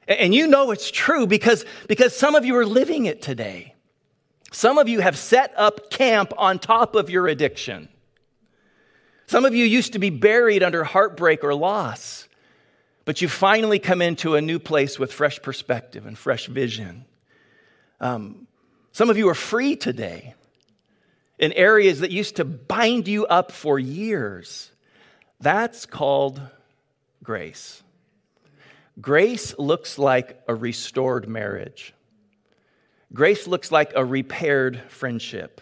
And 0.08 0.34
you 0.36 0.48
know 0.48 0.72
it's 0.72 0.92
true 0.92 1.28
because, 1.28 1.66
because 1.88 2.16
some 2.16 2.36
of 2.36 2.46
you 2.46 2.58
are 2.58 2.66
living 2.66 3.06
it 3.06 3.22
today. 3.22 3.74
Some 4.52 4.78
of 4.78 4.88
you 4.88 5.00
have 5.00 5.18
set 5.18 5.54
up 5.58 5.90
camp 5.90 6.34
on 6.38 6.60
top 6.60 6.96
of 6.96 7.10
your 7.10 7.28
addiction. 7.28 7.90
Some 9.28 9.46
of 9.46 9.56
you 9.56 9.66
used 9.66 9.94
to 9.94 10.00
be 10.00 10.10
buried 10.10 10.62
under 10.62 10.84
heartbreak 10.84 11.44
or 11.44 11.56
loss, 11.56 12.28
but 13.06 13.22
you 13.22 13.28
finally 13.28 13.80
come 13.80 14.02
into 14.02 14.36
a 14.36 14.42
new 14.42 14.60
place 14.60 15.00
with 15.00 15.12
fresh 15.12 15.42
perspective 15.42 16.06
and 16.06 16.18
fresh 16.18 16.48
vision. 16.48 17.06
Um, 18.00 18.48
some 18.94 19.10
of 19.10 19.18
you 19.18 19.28
are 19.28 19.36
free 19.36 19.76
today 19.76 20.36
in 21.40 21.52
areas 21.54 22.00
that 22.02 22.12
used 22.12 22.36
to 22.36 22.46
bind 22.46 23.08
you 23.08 23.26
up 23.26 23.52
for 23.52 23.80
years. 23.80 24.72
That's 25.42 25.88
called 25.88 26.40
grace. 27.24 27.82
Grace 29.02 29.58
looks 29.58 29.98
like 29.98 30.40
a 30.48 30.54
restored 30.54 31.28
marriage. 31.28 31.96
Grace 33.12 33.48
looks 33.48 33.72
like 33.72 33.94
a 33.96 34.06
repaired 34.06 34.80
friendship. 34.90 35.60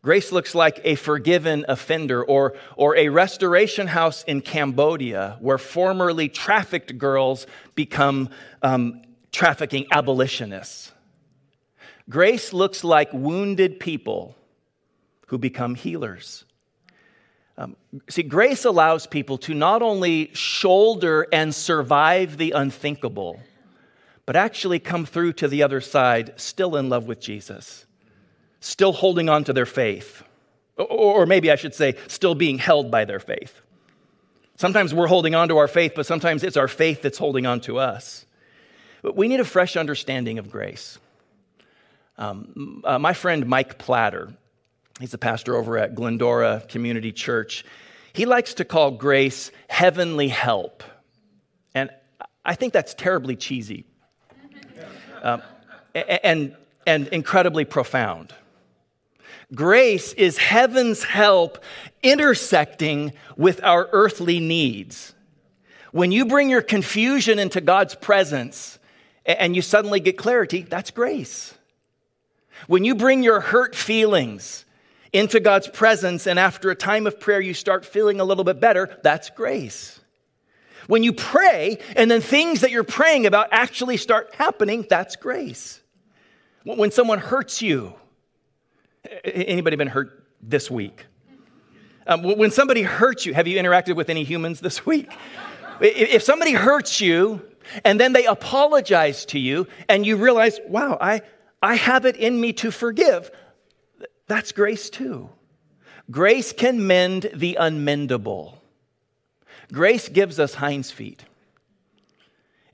Grace 0.00 0.30
looks 0.30 0.54
like 0.54 0.80
a 0.84 0.94
forgiven 0.94 1.64
offender 1.66 2.22
or, 2.22 2.54
or 2.76 2.96
a 2.96 3.08
restoration 3.08 3.88
house 3.88 4.22
in 4.24 4.40
Cambodia 4.42 5.38
where 5.40 5.58
formerly 5.58 6.28
trafficked 6.28 6.96
girls 6.98 7.48
become 7.74 8.28
um, 8.62 9.02
trafficking 9.32 9.86
abolitionists. 9.90 10.91
Grace 12.08 12.52
looks 12.52 12.84
like 12.84 13.12
wounded 13.12 13.80
people 13.80 14.34
who 15.28 15.38
become 15.38 15.74
healers. 15.74 16.44
Um, 17.56 17.76
see, 18.08 18.22
grace 18.22 18.64
allows 18.64 19.06
people 19.06 19.38
to 19.38 19.54
not 19.54 19.82
only 19.82 20.30
shoulder 20.34 21.26
and 21.32 21.54
survive 21.54 22.38
the 22.38 22.52
unthinkable, 22.52 23.40
but 24.26 24.36
actually 24.36 24.78
come 24.78 25.04
through 25.04 25.34
to 25.34 25.48
the 25.48 25.62
other 25.62 25.80
side 25.80 26.32
still 26.40 26.76
in 26.76 26.88
love 26.88 27.06
with 27.06 27.20
Jesus, 27.20 27.86
still 28.60 28.92
holding 28.92 29.28
on 29.28 29.44
to 29.44 29.52
their 29.52 29.66
faith. 29.66 30.22
Or 30.76 31.26
maybe 31.26 31.50
I 31.50 31.56
should 31.56 31.74
say, 31.74 31.96
still 32.08 32.34
being 32.34 32.58
held 32.58 32.90
by 32.90 33.04
their 33.04 33.20
faith. 33.20 33.60
Sometimes 34.56 34.94
we're 34.94 35.06
holding 35.06 35.34
on 35.34 35.48
to 35.48 35.58
our 35.58 35.68
faith, 35.68 35.92
but 35.94 36.06
sometimes 36.06 36.42
it's 36.42 36.56
our 36.56 36.68
faith 36.68 37.02
that's 37.02 37.18
holding 37.18 37.46
on 37.46 37.60
to 37.62 37.78
us. 37.78 38.26
But 39.02 39.16
we 39.16 39.28
need 39.28 39.40
a 39.40 39.44
fresh 39.44 39.76
understanding 39.76 40.38
of 40.38 40.50
grace. 40.50 40.98
Um, 42.22 42.82
uh, 42.84 43.00
my 43.00 43.14
friend 43.14 43.46
Mike 43.46 43.78
Platter, 43.78 44.32
He's 45.00 45.12
a 45.12 45.18
pastor 45.18 45.56
over 45.56 45.76
at 45.76 45.96
Glendora 45.96 46.62
Community 46.68 47.10
Church. 47.10 47.64
He 48.12 48.26
likes 48.26 48.54
to 48.54 48.64
call 48.64 48.92
grace 48.92 49.50
heavenly 49.68 50.28
help. 50.28 50.84
And 51.74 51.90
I 52.44 52.54
think 52.54 52.72
that's 52.72 52.94
terribly 52.94 53.34
cheesy 53.34 53.86
uh, 55.22 55.38
and, 55.94 56.54
and 56.86 57.08
incredibly 57.08 57.64
profound. 57.64 58.32
Grace 59.52 60.12
is 60.12 60.38
heaven's 60.38 61.02
help 61.02 61.58
intersecting 62.04 63.14
with 63.36 63.60
our 63.64 63.88
earthly 63.90 64.38
needs. 64.38 65.12
When 65.90 66.12
you 66.12 66.26
bring 66.26 66.50
your 66.50 66.62
confusion 66.62 67.40
into 67.40 67.60
God's 67.60 67.96
presence 67.96 68.78
and 69.26 69.56
you 69.56 69.62
suddenly 69.62 69.98
get 69.98 70.16
clarity, 70.16 70.62
that's 70.62 70.92
grace. 70.92 71.54
When 72.66 72.84
you 72.84 72.94
bring 72.94 73.22
your 73.22 73.40
hurt 73.40 73.74
feelings 73.74 74.64
into 75.12 75.40
God's 75.40 75.68
presence, 75.68 76.26
and 76.26 76.38
after 76.38 76.70
a 76.70 76.74
time 76.74 77.06
of 77.06 77.20
prayer, 77.20 77.40
you 77.40 77.54
start 77.54 77.84
feeling 77.84 78.20
a 78.20 78.24
little 78.24 78.44
bit 78.44 78.60
better, 78.60 78.98
that's 79.02 79.30
grace. 79.30 80.00
When 80.86 81.02
you 81.02 81.12
pray 81.12 81.78
and 81.96 82.10
then 82.10 82.20
things 82.20 82.60
that 82.60 82.70
you're 82.70 82.84
praying 82.84 83.26
about 83.26 83.48
actually 83.50 83.96
start 83.96 84.34
happening, 84.34 84.86
that's 84.88 85.16
grace. 85.16 85.80
When 86.64 86.90
someone 86.90 87.18
hurts 87.18 87.62
you, 87.62 87.94
anybody 89.24 89.76
been 89.76 89.88
hurt 89.88 90.24
this 90.40 90.70
week. 90.70 91.06
Um, 92.06 92.22
when 92.22 92.50
somebody 92.50 92.82
hurts 92.82 93.26
you, 93.26 93.34
have 93.34 93.46
you 93.46 93.60
interacted 93.60 93.94
with 93.94 94.10
any 94.10 94.24
humans 94.24 94.60
this 94.60 94.84
week? 94.84 95.12
If 95.80 96.22
somebody 96.22 96.52
hurts 96.52 97.00
you 97.00 97.42
and 97.84 97.98
then 98.00 98.12
they 98.12 98.26
apologize 98.26 99.24
to 99.26 99.38
you 99.38 99.68
and 99.88 100.04
you 100.04 100.16
realize, 100.16 100.58
wow, 100.66 100.98
I, 101.00 101.22
I 101.62 101.76
have 101.76 102.04
it 102.04 102.16
in 102.16 102.40
me 102.40 102.52
to 102.54 102.70
forgive, 102.70 103.30
that's 104.26 104.52
grace 104.52 104.90
too. 104.90 105.30
Grace 106.10 106.52
can 106.52 106.86
mend 106.86 107.30
the 107.32 107.56
unmendable. 107.60 108.54
Grace 109.72 110.08
gives 110.08 110.40
us 110.40 110.54
hinds 110.54 110.90
feet, 110.90 111.24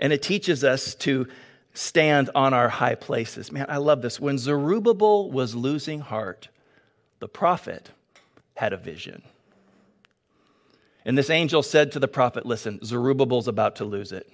and 0.00 0.12
it 0.12 0.22
teaches 0.22 0.64
us 0.64 0.94
to 0.96 1.28
stand 1.74 2.30
on 2.34 2.54
our 2.54 2.68
high 2.68 2.94
places. 2.94 3.52
Man, 3.52 3.66
I 3.68 3.76
love 3.76 4.02
this. 4.02 4.18
When 4.18 4.38
Zerubbabel 4.38 5.30
was 5.30 5.54
losing 5.54 6.00
heart, 6.00 6.48
the 7.20 7.28
prophet 7.28 7.90
had 8.56 8.72
a 8.72 8.76
vision. 8.76 9.22
And 11.04 11.16
this 11.16 11.30
angel 11.30 11.62
said 11.62 11.92
to 11.92 12.00
the 12.00 12.08
prophet, 12.08 12.44
Listen, 12.44 12.84
Zerubbabel's 12.84 13.48
about 13.48 13.76
to 13.76 13.84
lose 13.84 14.10
it. 14.10 14.30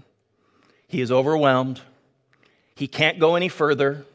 He 0.89 1.01
is 1.01 1.13
overwhelmed. 1.13 1.81
He 2.75 2.89
can't 2.89 3.19
go 3.19 3.37
any 3.37 3.49
further. 3.49 4.07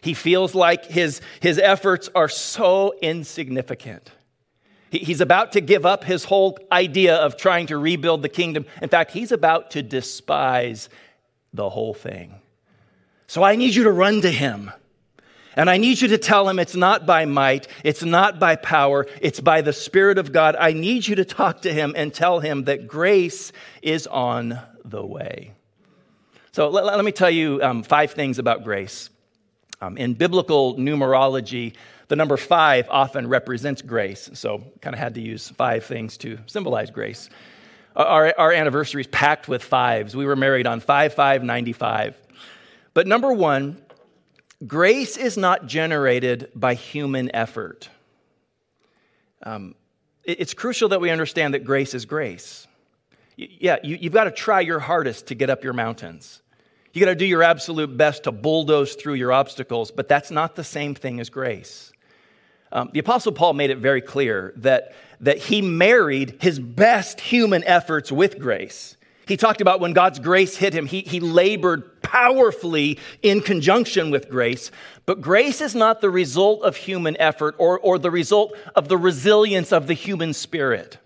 He 0.00 0.14
feels 0.14 0.54
like 0.54 0.84
his, 0.86 1.20
his 1.40 1.58
efforts 1.58 2.08
are 2.14 2.28
so 2.28 2.94
insignificant. 3.02 4.10
He, 4.90 4.98
he's 4.98 5.20
about 5.20 5.52
to 5.52 5.60
give 5.60 5.84
up 5.84 6.04
his 6.04 6.24
whole 6.24 6.58
idea 6.70 7.16
of 7.16 7.36
trying 7.36 7.66
to 7.66 7.78
rebuild 7.78 8.22
the 8.22 8.28
kingdom. 8.28 8.66
In 8.80 8.88
fact, 8.88 9.12
he's 9.12 9.32
about 9.32 9.72
to 9.72 9.82
despise 9.82 10.88
the 11.52 11.68
whole 11.68 11.94
thing. 11.94 12.34
So 13.26 13.42
I 13.42 13.56
need 13.56 13.74
you 13.74 13.84
to 13.84 13.92
run 13.92 14.20
to 14.22 14.30
him. 14.30 14.70
And 15.56 15.68
I 15.68 15.76
need 15.76 16.00
you 16.00 16.08
to 16.08 16.18
tell 16.18 16.48
him 16.48 16.60
it's 16.60 16.76
not 16.76 17.04
by 17.04 17.24
might, 17.24 17.66
it's 17.82 18.04
not 18.04 18.38
by 18.38 18.54
power, 18.54 19.06
it's 19.20 19.40
by 19.40 19.60
the 19.60 19.72
Spirit 19.72 20.16
of 20.16 20.30
God. 20.30 20.54
I 20.54 20.72
need 20.72 21.08
you 21.08 21.16
to 21.16 21.24
talk 21.24 21.62
to 21.62 21.72
him 21.72 21.94
and 21.96 22.14
tell 22.14 22.38
him 22.38 22.64
that 22.64 22.86
grace 22.86 23.50
is 23.82 24.06
on 24.06 24.60
the 24.84 25.04
way. 25.04 25.54
So 26.52 26.68
let, 26.68 26.84
let 26.84 27.04
me 27.04 27.10
tell 27.10 27.30
you 27.30 27.60
um, 27.60 27.82
five 27.82 28.12
things 28.12 28.38
about 28.38 28.62
grace. 28.62 29.10
Um, 29.80 29.96
in 29.96 30.14
biblical 30.14 30.76
numerology, 30.76 31.74
the 32.08 32.16
number 32.16 32.36
five 32.36 32.88
often 32.90 33.28
represents 33.28 33.82
grace. 33.82 34.30
So, 34.34 34.64
kind 34.80 34.94
of 34.94 34.98
had 34.98 35.14
to 35.14 35.20
use 35.20 35.48
five 35.48 35.84
things 35.84 36.16
to 36.18 36.38
symbolize 36.46 36.90
grace. 36.90 37.28
Our, 37.94 38.32
our 38.38 38.52
anniversary 38.52 39.02
is 39.02 39.06
packed 39.08 39.48
with 39.48 39.62
fives. 39.62 40.14
We 40.14 40.24
were 40.24 40.36
married 40.36 40.66
on 40.66 40.80
5 40.80 41.14
5 41.14 41.42
95. 41.42 42.16
But 42.94 43.06
number 43.06 43.32
one, 43.32 43.82
grace 44.66 45.16
is 45.16 45.36
not 45.36 45.66
generated 45.66 46.50
by 46.54 46.74
human 46.74 47.34
effort. 47.34 47.88
Um, 49.42 49.74
it, 50.24 50.40
it's 50.40 50.54
crucial 50.54 50.90
that 50.90 51.00
we 51.00 51.10
understand 51.10 51.54
that 51.54 51.64
grace 51.64 51.94
is 51.94 52.06
grace. 52.06 52.66
Y- 53.38 53.48
yeah, 53.58 53.76
you, 53.82 53.96
you've 54.00 54.12
got 54.12 54.24
to 54.24 54.30
try 54.30 54.60
your 54.60 54.78
hardest 54.78 55.26
to 55.28 55.34
get 55.34 55.50
up 55.50 55.64
your 55.64 55.72
mountains. 55.72 56.42
You 56.92 57.00
got 57.00 57.10
to 57.10 57.14
do 57.14 57.26
your 57.26 57.42
absolute 57.42 57.96
best 57.96 58.24
to 58.24 58.32
bulldoze 58.32 58.94
through 58.94 59.14
your 59.14 59.32
obstacles, 59.32 59.90
but 59.90 60.08
that's 60.08 60.30
not 60.30 60.56
the 60.56 60.64
same 60.64 60.94
thing 60.94 61.20
as 61.20 61.30
grace. 61.30 61.92
Um, 62.72 62.90
the 62.92 62.98
Apostle 62.98 63.32
Paul 63.32 63.54
made 63.54 63.70
it 63.70 63.78
very 63.78 64.00
clear 64.00 64.52
that, 64.56 64.94
that 65.20 65.38
he 65.38 65.62
married 65.62 66.36
his 66.40 66.58
best 66.58 67.20
human 67.20 67.64
efforts 67.64 68.12
with 68.12 68.38
grace. 68.38 68.96
He 69.26 69.36
talked 69.36 69.60
about 69.60 69.80
when 69.80 69.92
God's 69.92 70.18
grace 70.18 70.56
hit 70.56 70.74
him, 70.74 70.86
he, 70.86 71.02
he 71.02 71.20
labored 71.20 72.02
powerfully 72.02 72.98
in 73.22 73.42
conjunction 73.42 74.10
with 74.10 74.30
grace. 74.30 74.70
But 75.04 75.20
grace 75.20 75.60
is 75.60 75.74
not 75.74 76.00
the 76.00 76.10
result 76.10 76.62
of 76.62 76.76
human 76.76 77.16
effort 77.18 77.54
or, 77.58 77.78
or 77.78 77.98
the 77.98 78.10
result 78.10 78.56
of 78.74 78.88
the 78.88 78.96
resilience 78.96 79.70
of 79.70 79.86
the 79.86 79.94
human 79.94 80.32
spirit. 80.32 80.96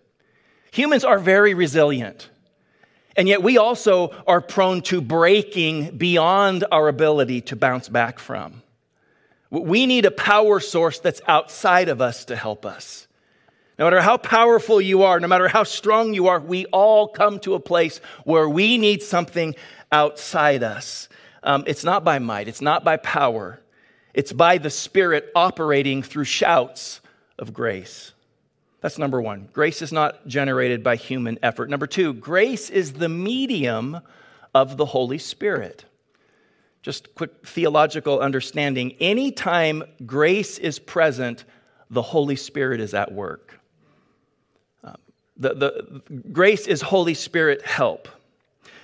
Humans 0.71 1.05
are 1.05 1.19
very 1.19 1.53
resilient. 1.53 2.31
And 3.17 3.29
yet, 3.29 3.43
we 3.43 3.59
also 3.59 4.15
are 4.27 4.41
prone 4.41 4.83
to 4.83 5.01
breaking 5.01 5.97
beyond 5.97 6.65
our 6.73 6.89
ability 6.89 7.43
to 7.43 7.57
bounce 7.57 7.89
back 7.89 8.19
from. 8.19 8.63
We 9.51 9.85
need 9.85 10.07
a 10.07 10.11
power 10.11 10.61
source 10.61 10.99
that's 10.99 11.21
outside 11.29 11.91
of 11.91 12.01
us 12.01 12.25
to 12.27 12.37
help 12.37 12.65
us. 12.65 13.07
No 13.79 13.85
matter 13.87 14.01
how 14.01 14.17
powerful 14.17 14.81
you 14.81 15.03
are, 15.03 15.21
no 15.21 15.29
matter 15.29 15.49
how 15.49 15.65
strong 15.65 16.15
you 16.15 16.29
are, 16.29 16.41
we 16.41 16.67
all 16.67 17.09
come 17.09 17.39
to 17.41 17.55
a 17.55 17.61
place 17.61 17.99
where 18.25 18.49
we 18.49 18.79
need 18.79 19.03
something 19.03 19.55
outside 19.91 20.63
us. 20.63 21.09
Um, 21.43 21.65
it's 21.67 21.85
not 21.85 22.05
by 22.05 22.19
might, 22.19 22.49
it's 22.49 22.61
not 22.61 22.85
by 22.85 22.97
power, 22.97 23.61
it's 24.15 24.33
by 24.33 24.59
the 24.59 24.71
Spirit 24.71 25.31
operating 25.35 26.03
through 26.03 26.25
shouts 26.25 27.01
of 27.39 27.53
grace. 27.53 28.13
That's 28.83 28.99
number 28.99 29.23
one. 29.23 29.49
Grace 29.53 29.81
is 29.81 29.93
not 29.93 30.27
generated 30.27 30.83
by 30.83 30.97
human 30.97 31.39
effort. 31.41 31.71
Number 31.71 31.87
two, 31.87 32.13
grace 32.13 32.69
is 32.69 32.95
the 32.95 33.09
medium 33.09 34.01
of 34.55 34.77
the 34.77 34.87
Holy 34.87 35.19
Spirit. 35.19 35.85
Just 36.83 37.15
quick 37.15 37.47
theological 37.47 38.19
understanding. 38.19 38.97
Anytime 38.99 39.85
grace 40.05 40.59
is 40.59 40.81
present, 40.81 41.45
the 41.91 42.03
Holy 42.03 42.35
Spirit 42.35 42.81
is 42.81 42.93
at 42.93 43.13
work. 43.13 43.61
Um, 44.83 44.97
the, 45.37 45.55
the, 45.55 46.03
grace 46.33 46.67
is 46.67 46.83
Holy 46.83 47.15
Spirit 47.15 47.65
help. 47.65 48.09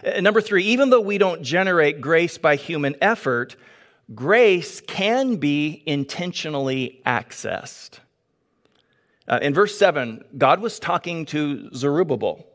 And 0.05 0.23
number 0.23 0.41
three, 0.41 0.63
even 0.67 0.91
though 0.91 1.01
we 1.01 1.19
don't 1.19 1.43
generate 1.43 2.01
grace 2.01 2.39
by 2.39 2.55
human 2.55 2.95
effort, 3.01 3.57
grace 4.15 4.81
can 4.81 5.37
be 5.37 5.83
intentionally 5.87 7.03
accessed. 7.05 7.99
Uh, 9.29 9.39
in 9.43 9.53
verse 9.53 9.77
7, 9.77 10.25
God 10.39 10.61
was 10.61 10.79
talking 10.79 11.27
to 11.27 11.69
Zerubbabel. 11.75 12.47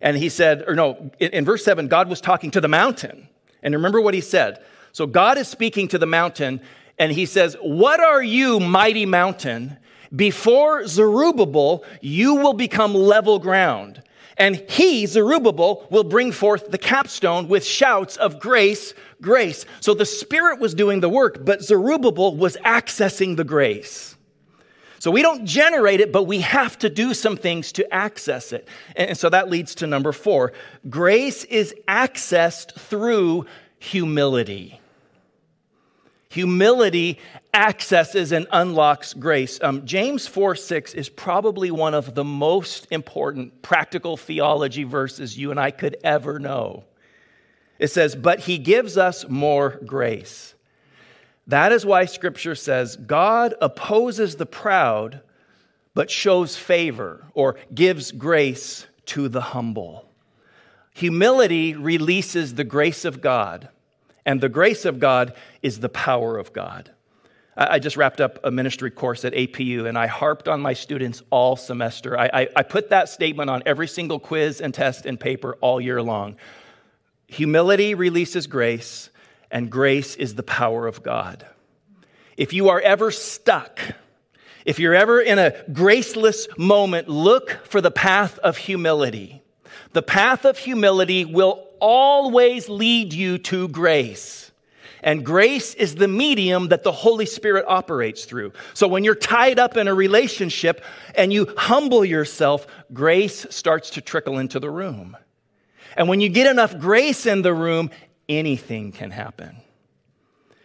And 0.00 0.16
he 0.16 0.28
said, 0.28 0.64
or 0.66 0.74
no, 0.74 1.10
in, 1.20 1.30
in 1.30 1.44
verse 1.44 1.64
7, 1.64 1.88
God 1.88 2.08
was 2.08 2.20
talking 2.20 2.50
to 2.52 2.60
the 2.60 2.68
mountain. 2.68 3.28
And 3.62 3.74
remember 3.74 4.00
what 4.00 4.14
he 4.14 4.20
said. 4.20 4.62
So 4.92 5.06
God 5.06 5.38
is 5.38 5.48
speaking 5.48 5.88
to 5.88 5.98
the 5.98 6.06
mountain, 6.06 6.60
and 6.98 7.10
he 7.10 7.26
says, 7.26 7.56
What 7.60 8.00
are 8.00 8.22
you, 8.22 8.60
mighty 8.60 9.06
mountain? 9.06 9.78
Before 10.14 10.86
Zerubbabel, 10.86 11.84
you 12.00 12.36
will 12.36 12.52
become 12.52 12.94
level 12.94 13.38
ground. 13.38 14.02
And 14.36 14.56
he, 14.68 15.06
Zerubbabel, 15.06 15.86
will 15.90 16.04
bring 16.04 16.32
forth 16.32 16.70
the 16.70 16.78
capstone 16.78 17.48
with 17.48 17.64
shouts 17.64 18.16
of 18.16 18.38
grace, 18.38 18.94
grace. 19.20 19.64
So 19.80 19.94
the 19.94 20.06
Spirit 20.06 20.60
was 20.60 20.74
doing 20.74 21.00
the 21.00 21.08
work, 21.08 21.44
but 21.44 21.62
Zerubbabel 21.62 22.36
was 22.36 22.56
accessing 22.64 23.36
the 23.36 23.44
grace. 23.44 24.16
So 25.04 25.10
we 25.10 25.20
don't 25.20 25.44
generate 25.44 26.00
it, 26.00 26.12
but 26.12 26.22
we 26.22 26.40
have 26.40 26.78
to 26.78 26.88
do 26.88 27.12
some 27.12 27.36
things 27.36 27.72
to 27.72 27.92
access 27.92 28.54
it. 28.54 28.66
And 28.96 29.18
so 29.18 29.28
that 29.28 29.50
leads 29.50 29.74
to 29.74 29.86
number 29.86 30.12
four 30.12 30.54
grace 30.88 31.44
is 31.44 31.74
accessed 31.86 32.72
through 32.72 33.44
humility. 33.78 34.80
Humility 36.30 37.18
accesses 37.52 38.32
and 38.32 38.46
unlocks 38.50 39.12
grace. 39.12 39.60
Um, 39.62 39.84
James 39.84 40.26
4 40.26 40.54
6 40.54 40.94
is 40.94 41.10
probably 41.10 41.70
one 41.70 41.92
of 41.92 42.14
the 42.14 42.24
most 42.24 42.86
important 42.90 43.60
practical 43.60 44.16
theology 44.16 44.84
verses 44.84 45.36
you 45.36 45.50
and 45.50 45.60
I 45.60 45.70
could 45.70 45.98
ever 46.02 46.38
know. 46.38 46.84
It 47.78 47.88
says, 47.88 48.16
But 48.16 48.40
he 48.40 48.56
gives 48.56 48.96
us 48.96 49.28
more 49.28 49.82
grace. 49.84 50.53
That 51.46 51.72
is 51.72 51.84
why 51.84 52.06
scripture 52.06 52.54
says 52.54 52.96
God 52.96 53.54
opposes 53.60 54.36
the 54.36 54.46
proud, 54.46 55.20
but 55.94 56.10
shows 56.10 56.56
favor 56.56 57.26
or 57.34 57.56
gives 57.74 58.12
grace 58.12 58.86
to 59.06 59.28
the 59.28 59.40
humble. 59.40 60.08
Humility 60.94 61.74
releases 61.74 62.54
the 62.54 62.64
grace 62.64 63.04
of 63.04 63.20
God, 63.20 63.68
and 64.24 64.40
the 64.40 64.48
grace 64.48 64.84
of 64.84 65.00
God 65.00 65.34
is 65.60 65.80
the 65.80 65.88
power 65.88 66.38
of 66.38 66.52
God. 66.52 66.90
I 67.56 67.78
just 67.78 67.96
wrapped 67.96 68.20
up 68.20 68.40
a 68.42 68.50
ministry 68.50 68.90
course 68.90 69.24
at 69.24 69.32
APU, 69.32 69.86
and 69.86 69.96
I 69.96 70.08
harped 70.08 70.48
on 70.48 70.60
my 70.60 70.72
students 70.72 71.22
all 71.30 71.54
semester. 71.54 72.18
I, 72.18 72.30
I, 72.32 72.48
I 72.56 72.62
put 72.64 72.90
that 72.90 73.08
statement 73.08 73.48
on 73.48 73.62
every 73.64 73.86
single 73.86 74.18
quiz 74.18 74.60
and 74.60 74.74
test 74.74 75.06
and 75.06 75.18
paper 75.20 75.56
all 75.60 75.80
year 75.80 76.02
long. 76.02 76.36
Humility 77.28 77.94
releases 77.94 78.48
grace, 78.48 79.08
and 79.54 79.70
grace 79.70 80.16
is 80.16 80.34
the 80.34 80.42
power 80.42 80.84
of 80.88 81.04
God. 81.04 81.46
If 82.36 82.52
you 82.52 82.70
are 82.70 82.80
ever 82.80 83.12
stuck, 83.12 83.80
if 84.64 84.80
you're 84.80 84.96
ever 84.96 85.20
in 85.20 85.38
a 85.38 85.54
graceless 85.72 86.48
moment, 86.58 87.08
look 87.08 87.60
for 87.64 87.80
the 87.80 87.92
path 87.92 88.36
of 88.40 88.56
humility. 88.56 89.42
The 89.92 90.02
path 90.02 90.44
of 90.44 90.58
humility 90.58 91.24
will 91.24 91.68
always 91.78 92.68
lead 92.68 93.12
you 93.12 93.38
to 93.38 93.68
grace. 93.68 94.50
And 95.04 95.24
grace 95.24 95.74
is 95.74 95.94
the 95.94 96.08
medium 96.08 96.68
that 96.68 96.82
the 96.82 96.90
Holy 96.90 97.26
Spirit 97.26 97.64
operates 97.68 98.24
through. 98.24 98.54
So 98.72 98.88
when 98.88 99.04
you're 99.04 99.14
tied 99.14 99.60
up 99.60 99.76
in 99.76 99.86
a 99.86 99.94
relationship 99.94 100.82
and 101.14 101.32
you 101.32 101.54
humble 101.56 102.04
yourself, 102.04 102.66
grace 102.92 103.46
starts 103.50 103.90
to 103.90 104.00
trickle 104.00 104.38
into 104.38 104.58
the 104.58 104.70
room. 104.70 105.16
And 105.96 106.08
when 106.08 106.20
you 106.20 106.28
get 106.28 106.50
enough 106.50 106.76
grace 106.76 107.24
in 107.24 107.42
the 107.42 107.54
room, 107.54 107.90
anything 108.28 108.92
can 108.92 109.10
happen. 109.10 109.56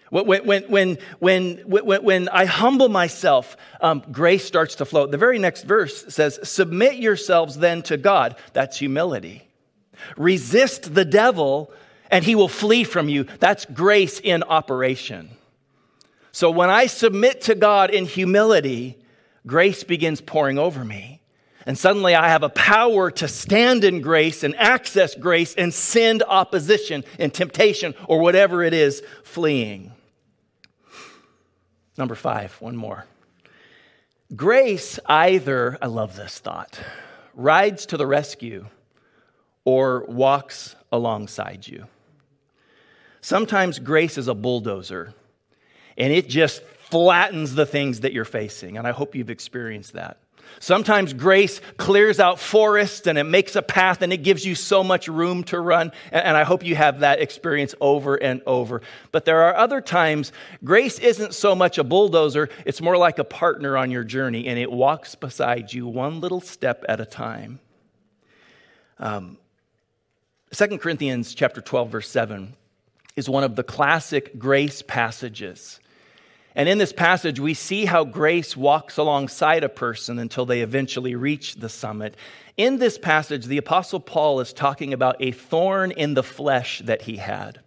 When, 0.09 0.25
when, 0.25 0.63
when, 0.63 0.97
when, 1.19 1.57
when, 1.67 2.03
when 2.03 2.29
I 2.29 2.45
humble 2.45 2.89
myself, 2.89 3.55
um, 3.79 4.03
grace 4.11 4.43
starts 4.43 4.75
to 4.75 4.85
flow. 4.85 5.05
The 5.05 5.17
very 5.17 5.37
next 5.37 5.63
verse 5.63 6.05
says, 6.13 6.39
Submit 6.43 6.95
yourselves 6.95 7.57
then 7.57 7.83
to 7.83 7.97
God. 7.97 8.35
That's 8.53 8.77
humility. 8.77 9.47
Resist 10.17 10.95
the 10.95 11.05
devil, 11.05 11.71
and 12.09 12.23
he 12.23 12.33
will 12.33 12.47
flee 12.47 12.83
from 12.83 13.07
you. 13.07 13.25
That's 13.39 13.65
grace 13.65 14.19
in 14.19 14.41
operation. 14.43 15.29
So 16.31 16.49
when 16.49 16.69
I 16.69 16.87
submit 16.87 17.41
to 17.41 17.55
God 17.55 17.91
in 17.91 18.05
humility, 18.05 18.97
grace 19.45 19.83
begins 19.83 20.21
pouring 20.21 20.57
over 20.57 20.83
me. 20.83 21.18
And 21.69 21.77
suddenly 21.77 22.15
I 22.15 22.29
have 22.29 22.41
a 22.41 22.49
power 22.49 23.11
to 23.11 23.27
stand 23.27 23.83
in 23.83 24.01
grace 24.01 24.43
and 24.43 24.55
access 24.55 25.13
grace 25.13 25.53
and 25.53 25.71
send 25.71 26.23
opposition 26.23 27.03
and 27.19 27.31
temptation 27.31 27.93
or 28.07 28.21
whatever 28.21 28.63
it 28.63 28.73
is 28.73 29.03
fleeing. 29.23 29.91
Number 31.95 32.15
five, 32.15 32.59
one 32.59 32.75
more. 32.75 33.05
Grace 34.35 34.97
either, 35.05 35.77
I 35.79 35.85
love 35.85 36.15
this 36.15 36.39
thought, 36.39 36.79
rides 37.35 37.85
to 37.85 37.97
the 37.97 38.07
rescue 38.07 38.65
or 39.63 40.05
walks 40.05 40.75
alongside 40.91 41.67
you. 41.67 41.85
Sometimes 43.21 43.77
grace 43.77 44.17
is 44.17 44.27
a 44.27 44.33
bulldozer 44.33 45.13
and 45.99 46.11
it 46.11 46.29
just 46.29 46.63
flattens 46.63 47.53
the 47.53 47.67
things 47.67 47.99
that 47.99 48.11
you're 48.11 48.25
facing. 48.25 48.75
And 48.75 48.87
I 48.87 48.91
hope 48.91 49.13
you've 49.13 49.29
experienced 49.29 49.93
that. 49.93 50.17
Sometimes 50.59 51.13
grace 51.13 51.61
clears 51.77 52.19
out 52.19 52.39
forests 52.39 53.07
and 53.07 53.17
it 53.17 53.23
makes 53.23 53.55
a 53.55 53.61
path 53.61 54.01
and 54.01 54.11
it 54.11 54.23
gives 54.23 54.45
you 54.45 54.55
so 54.55 54.83
much 54.83 55.07
room 55.07 55.43
to 55.45 55.59
run. 55.59 55.91
And 56.11 56.35
I 56.35 56.43
hope 56.43 56.65
you 56.65 56.75
have 56.75 57.01
that 57.01 57.21
experience 57.21 57.75
over 57.79 58.15
and 58.15 58.41
over. 58.45 58.81
But 59.11 59.25
there 59.25 59.43
are 59.43 59.55
other 59.55 59.81
times 59.81 60.31
grace 60.63 60.99
isn't 60.99 61.33
so 61.33 61.55
much 61.55 61.77
a 61.77 61.83
bulldozer, 61.83 62.49
it's 62.65 62.81
more 62.81 62.97
like 62.97 63.19
a 63.19 63.23
partner 63.23 63.77
on 63.77 63.91
your 63.91 64.03
journey 64.03 64.47
and 64.47 64.59
it 64.59 64.71
walks 64.71 65.15
beside 65.15 65.71
you 65.71 65.87
one 65.87 66.19
little 66.19 66.41
step 66.41 66.83
at 66.89 66.99
a 66.99 67.05
time. 67.05 67.59
Um, 68.97 69.37
2 70.51 70.77
Corinthians 70.79 71.33
chapter 71.35 71.61
12 71.61 71.89
verse 71.89 72.09
7 72.09 72.53
is 73.15 73.29
one 73.29 73.43
of 73.43 73.55
the 73.55 73.63
classic 73.63 74.39
grace 74.39 74.81
passages. 74.81 75.79
And 76.55 76.67
in 76.67 76.77
this 76.77 76.93
passage, 76.93 77.39
we 77.39 77.53
see 77.53 77.85
how 77.85 78.03
grace 78.03 78.57
walks 78.57 78.97
alongside 78.97 79.63
a 79.63 79.69
person 79.69 80.19
until 80.19 80.45
they 80.45 80.61
eventually 80.61 81.15
reach 81.15 81.55
the 81.55 81.69
summit. 81.69 82.15
In 82.57 82.79
this 82.79 82.97
passage, 82.97 83.45
the 83.45 83.57
Apostle 83.57 83.99
Paul 83.99 84.39
is 84.39 84.51
talking 84.51 84.93
about 84.93 85.15
a 85.19 85.31
thorn 85.31 85.91
in 85.91 86.15
the 86.15 86.23
flesh 86.23 86.81
that 86.85 87.03
he 87.03 87.17
had. 87.17 87.61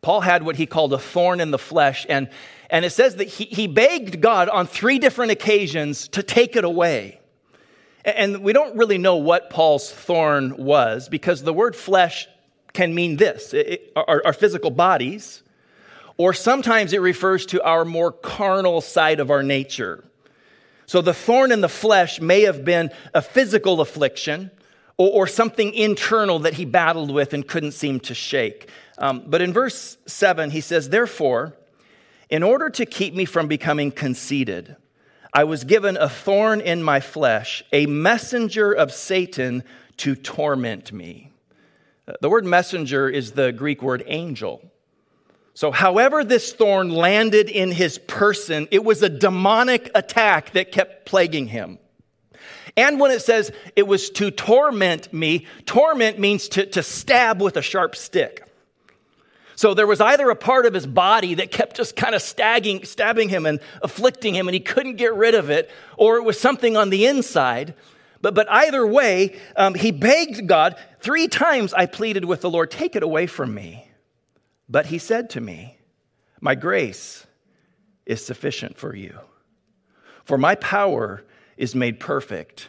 Paul 0.00 0.20
had 0.20 0.44
what 0.44 0.56
he 0.56 0.66
called 0.66 0.92
a 0.92 0.98
thorn 0.98 1.40
in 1.40 1.50
the 1.50 1.58
flesh, 1.58 2.06
and, 2.08 2.30
and 2.70 2.84
it 2.84 2.90
says 2.90 3.16
that 3.16 3.26
he, 3.26 3.44
he 3.44 3.66
begged 3.66 4.20
God 4.20 4.48
on 4.48 4.66
three 4.66 4.98
different 4.98 5.32
occasions 5.32 6.06
to 6.08 6.22
take 6.22 6.54
it 6.54 6.64
away. 6.64 7.20
And 8.04 8.44
we 8.44 8.52
don't 8.52 8.76
really 8.76 8.98
know 8.98 9.16
what 9.16 9.50
Paul's 9.50 9.90
thorn 9.90 10.56
was 10.56 11.08
because 11.08 11.42
the 11.42 11.52
word 11.52 11.74
flesh 11.74 12.28
can 12.72 12.94
mean 12.94 13.16
this 13.16 13.52
it, 13.52 13.92
our, 13.96 14.22
our 14.24 14.32
physical 14.32 14.70
bodies 14.70 15.42
or 16.18 16.32
sometimes 16.32 16.92
it 16.92 17.00
refers 17.00 17.46
to 17.46 17.62
our 17.62 17.84
more 17.84 18.12
carnal 18.12 18.80
side 18.80 19.20
of 19.20 19.30
our 19.30 19.42
nature. 19.42 20.04
So 20.86 21.02
the 21.02 21.14
thorn 21.14 21.52
in 21.52 21.60
the 21.60 21.68
flesh 21.68 22.20
may 22.20 22.42
have 22.42 22.64
been 22.64 22.90
a 23.12 23.20
physical 23.20 23.80
affliction 23.80 24.50
or, 24.96 25.10
or 25.10 25.26
something 25.26 25.74
internal 25.74 26.38
that 26.40 26.54
he 26.54 26.64
battled 26.64 27.10
with 27.10 27.34
and 27.34 27.46
couldn't 27.46 27.72
seem 27.72 28.00
to 28.00 28.14
shake. 28.14 28.70
Um, 28.98 29.24
but 29.26 29.42
in 29.42 29.52
verse 29.52 29.98
7, 30.06 30.50
he 30.50 30.60
says, 30.60 30.88
Therefore, 30.88 31.56
in 32.30 32.42
order 32.42 32.70
to 32.70 32.86
keep 32.86 33.14
me 33.14 33.24
from 33.24 33.46
becoming 33.46 33.90
conceited, 33.90 34.76
I 35.32 35.44
was 35.44 35.64
given 35.64 35.96
a 35.96 36.08
thorn 36.08 36.60
in 36.60 36.82
my 36.82 37.00
flesh, 37.00 37.62
a 37.72 37.86
messenger 37.86 38.72
of 38.72 38.92
Satan 38.92 39.64
to 39.98 40.14
torment 40.14 40.92
me. 40.92 41.32
The 42.20 42.30
word 42.30 42.46
messenger 42.46 43.08
is 43.08 43.32
the 43.32 43.52
Greek 43.52 43.82
word 43.82 44.04
angel. 44.06 44.70
So, 45.56 45.70
however, 45.70 46.22
this 46.22 46.52
thorn 46.52 46.90
landed 46.90 47.48
in 47.48 47.72
his 47.72 47.96
person, 47.96 48.68
it 48.70 48.84
was 48.84 49.02
a 49.02 49.08
demonic 49.08 49.90
attack 49.94 50.50
that 50.50 50.70
kept 50.70 51.06
plaguing 51.06 51.46
him. 51.46 51.78
And 52.76 53.00
when 53.00 53.10
it 53.10 53.22
says 53.22 53.50
it 53.74 53.86
was 53.86 54.10
to 54.10 54.30
torment 54.30 55.14
me, 55.14 55.46
torment 55.64 56.18
means 56.18 56.50
to, 56.50 56.66
to 56.66 56.82
stab 56.82 57.40
with 57.40 57.56
a 57.56 57.62
sharp 57.62 57.96
stick. 57.96 58.46
So 59.54 59.72
there 59.72 59.86
was 59.86 59.98
either 59.98 60.28
a 60.28 60.36
part 60.36 60.66
of 60.66 60.74
his 60.74 60.86
body 60.86 61.32
that 61.36 61.50
kept 61.50 61.74
just 61.76 61.96
kind 61.96 62.14
of 62.14 62.20
stabbing, 62.20 62.84
stabbing 62.84 63.30
him 63.30 63.46
and 63.46 63.58
afflicting 63.80 64.34
him, 64.34 64.48
and 64.48 64.54
he 64.54 64.60
couldn't 64.60 64.96
get 64.96 65.14
rid 65.14 65.34
of 65.34 65.48
it, 65.48 65.70
or 65.96 66.18
it 66.18 66.22
was 66.24 66.38
something 66.38 66.76
on 66.76 66.90
the 66.90 67.06
inside. 67.06 67.72
But, 68.20 68.34
but 68.34 68.46
either 68.50 68.86
way, 68.86 69.38
um, 69.56 69.72
he 69.72 69.90
begged 69.90 70.46
God. 70.46 70.76
Three 71.00 71.28
times 71.28 71.72
I 71.72 71.86
pleaded 71.86 72.26
with 72.26 72.42
the 72.42 72.50
Lord, 72.50 72.70
take 72.70 72.94
it 72.94 73.02
away 73.02 73.26
from 73.26 73.54
me. 73.54 73.85
But 74.68 74.86
he 74.86 74.98
said 74.98 75.30
to 75.30 75.40
me, 75.40 75.78
My 76.40 76.54
grace 76.54 77.26
is 78.04 78.24
sufficient 78.24 78.78
for 78.78 78.94
you, 78.94 79.18
for 80.24 80.38
my 80.38 80.54
power 80.56 81.24
is 81.56 81.74
made 81.74 82.00
perfect 82.00 82.68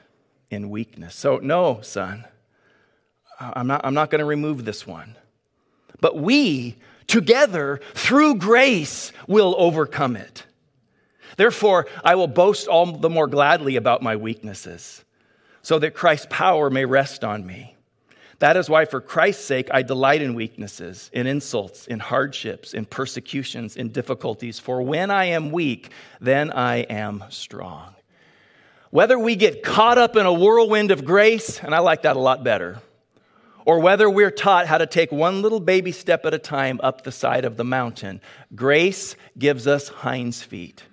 in 0.50 0.70
weakness. 0.70 1.16
So, 1.16 1.38
no, 1.38 1.82
son, 1.82 2.26
I'm 3.40 3.68
not, 3.68 3.82
I'm 3.84 3.94
not 3.94 4.10
going 4.10 4.20
to 4.20 4.26
remove 4.26 4.66
this 4.66 4.88
one. 4.88 5.16
But 6.00 6.18
we, 6.18 6.78
together, 7.08 7.82
through 7.94 8.36
grace, 8.36 9.12
will 9.28 9.56
overcome 9.58 10.16
it. 10.16 10.46
Therefore, 11.38 11.88
I 12.04 12.16
will 12.16 12.28
boast 12.28 12.68
all 12.68 12.86
the 12.86 13.10
more 13.10 13.28
gladly 13.28 13.76
about 13.76 14.02
my 14.02 14.16
weaknesses, 14.16 15.04
so 15.62 15.78
that 15.80 15.94
Christ's 15.94 16.28
power 16.30 16.70
may 16.70 16.86
rest 16.86 17.24
on 17.24 17.46
me. 17.46 17.77
That 18.40 18.56
is 18.56 18.70
why, 18.70 18.86
for 18.86 19.02
Christ's 19.02 19.46
sake, 19.46 19.70
I 19.72 19.82
delight 19.82 20.22
in 20.22 20.36
weaknesses, 20.36 21.10
in 21.12 21.26
insults, 21.26 21.88
in 21.88 22.00
hardships, 22.00 22.74
in 22.74 22.86
persecutions, 22.86 23.76
in 23.76 23.90
difficulties. 23.90 24.60
For 24.60 24.82
when 24.82 25.10
I 25.10 25.26
am 25.26 25.52
weak, 25.52 25.90
then 26.22 26.52
I 26.52 26.78
am 26.82 27.24
strong. 27.30 27.96
Whether 28.92 29.18
we 29.18 29.36
get 29.36 29.64
caught 29.64 29.98
up 29.98 30.16
in 30.16 30.26
a 30.26 30.34
whirlwind 30.34 30.92
of 30.92 31.04
grace, 31.04 31.62
and 31.64 31.74
I 31.74 31.80
like 31.80 32.04
that 32.04 32.16
a 32.16 32.20
lot 32.20 32.44
better, 32.44 32.80
or 33.66 33.80
whether 33.80 34.10
we're 34.10 34.32
taught 34.32 34.68
how 34.68 34.78
to 34.78 34.86
take 34.86 35.12
one 35.12 35.42
little 35.42 35.60
baby 35.60 35.92
step 35.92 36.26
at 36.26 36.34
a 36.34 36.40
time 36.40 36.80
up 36.82 37.04
the 37.04 37.12
side 37.12 37.44
of 37.44 37.58
the 37.58 37.66
mountain, 37.66 38.22
grace 38.56 39.16
gives 39.38 39.68
us 39.68 39.90
hinds 39.90 40.42
feet. 40.42 40.84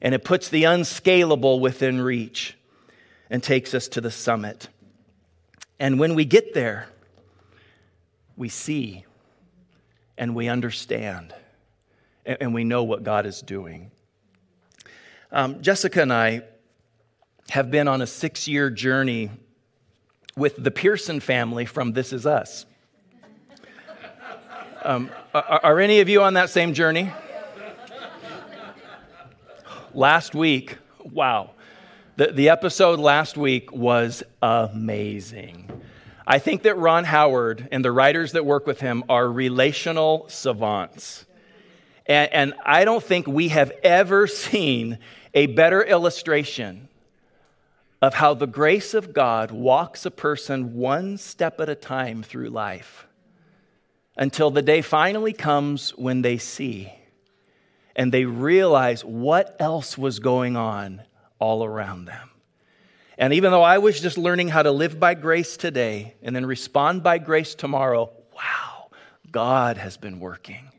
And 0.00 0.14
it 0.14 0.24
puts 0.24 0.50
the 0.50 0.64
unscalable 0.64 1.58
within 1.58 2.00
reach 2.00 2.56
and 3.28 3.42
takes 3.42 3.74
us 3.74 3.88
to 3.88 4.00
the 4.00 4.10
summit. 4.10 4.68
And 5.78 5.98
when 5.98 6.14
we 6.14 6.24
get 6.24 6.54
there, 6.54 6.88
we 8.36 8.48
see 8.48 9.04
and 10.16 10.34
we 10.34 10.48
understand 10.48 11.34
and 12.24 12.54
we 12.54 12.64
know 12.64 12.82
what 12.82 13.02
God 13.02 13.26
is 13.26 13.42
doing. 13.42 13.90
Um, 15.30 15.62
Jessica 15.62 16.02
and 16.02 16.12
I 16.12 16.42
have 17.50 17.70
been 17.70 17.88
on 17.88 18.00
a 18.00 18.06
six 18.06 18.48
year 18.48 18.70
journey 18.70 19.30
with 20.36 20.56
the 20.56 20.70
Pearson 20.70 21.20
family 21.20 21.64
from 21.64 21.92
This 21.92 22.12
Is 22.12 22.26
Us. 22.26 22.66
Um, 24.82 25.10
are, 25.34 25.60
are 25.64 25.80
any 25.80 25.98
of 25.98 26.08
you 26.08 26.22
on 26.22 26.34
that 26.34 26.48
same 26.48 26.72
journey? 26.72 27.10
Last 29.92 30.32
week, 30.32 30.78
wow, 31.02 31.50
the, 32.16 32.32
the 32.32 32.48
episode 32.48 32.98
last 32.98 33.36
week 33.36 33.72
was 33.72 34.22
amazing. 34.42 35.70
I 36.26 36.38
think 36.38 36.62
that 36.62 36.76
Ron 36.78 37.04
Howard 37.04 37.68
and 37.70 37.84
the 37.84 37.92
writers 37.92 38.32
that 38.32 38.46
work 38.46 38.66
with 38.66 38.80
him 38.80 39.04
are 39.08 39.30
relational 39.30 40.26
savants. 40.28 41.26
And, 42.06 42.32
and 42.32 42.54
I 42.64 42.86
don't 42.86 43.04
think 43.04 43.26
we 43.26 43.48
have 43.48 43.70
ever 43.84 44.26
seen 44.26 44.98
a 45.34 45.46
better 45.46 45.82
illustration 45.82 46.88
of 48.00 48.14
how 48.14 48.32
the 48.32 48.46
grace 48.46 48.94
of 48.94 49.12
God 49.12 49.50
walks 49.50 50.06
a 50.06 50.10
person 50.10 50.74
one 50.74 51.18
step 51.18 51.60
at 51.60 51.68
a 51.68 51.74
time 51.74 52.22
through 52.22 52.48
life 52.48 53.06
until 54.16 54.50
the 54.50 54.62
day 54.62 54.80
finally 54.80 55.34
comes 55.34 55.90
when 55.90 56.22
they 56.22 56.38
see 56.38 56.92
and 57.94 58.12
they 58.12 58.24
realize 58.24 59.04
what 59.04 59.54
else 59.60 59.98
was 59.98 60.18
going 60.18 60.56
on 60.56 61.02
all 61.38 61.64
around 61.64 62.06
them. 62.06 62.30
And 63.18 63.32
even 63.32 63.50
though 63.50 63.62
I 63.62 63.78
was 63.78 64.00
just 64.00 64.18
learning 64.18 64.48
how 64.48 64.62
to 64.62 64.70
live 64.70 65.00
by 65.00 65.14
grace 65.14 65.56
today 65.56 66.14
and 66.22 66.36
then 66.36 66.44
respond 66.44 67.02
by 67.02 67.18
grace 67.18 67.54
tomorrow, 67.54 68.10
wow, 68.34 68.88
God 69.30 69.78
has 69.78 69.96
been 69.96 70.20
working. 70.20 70.70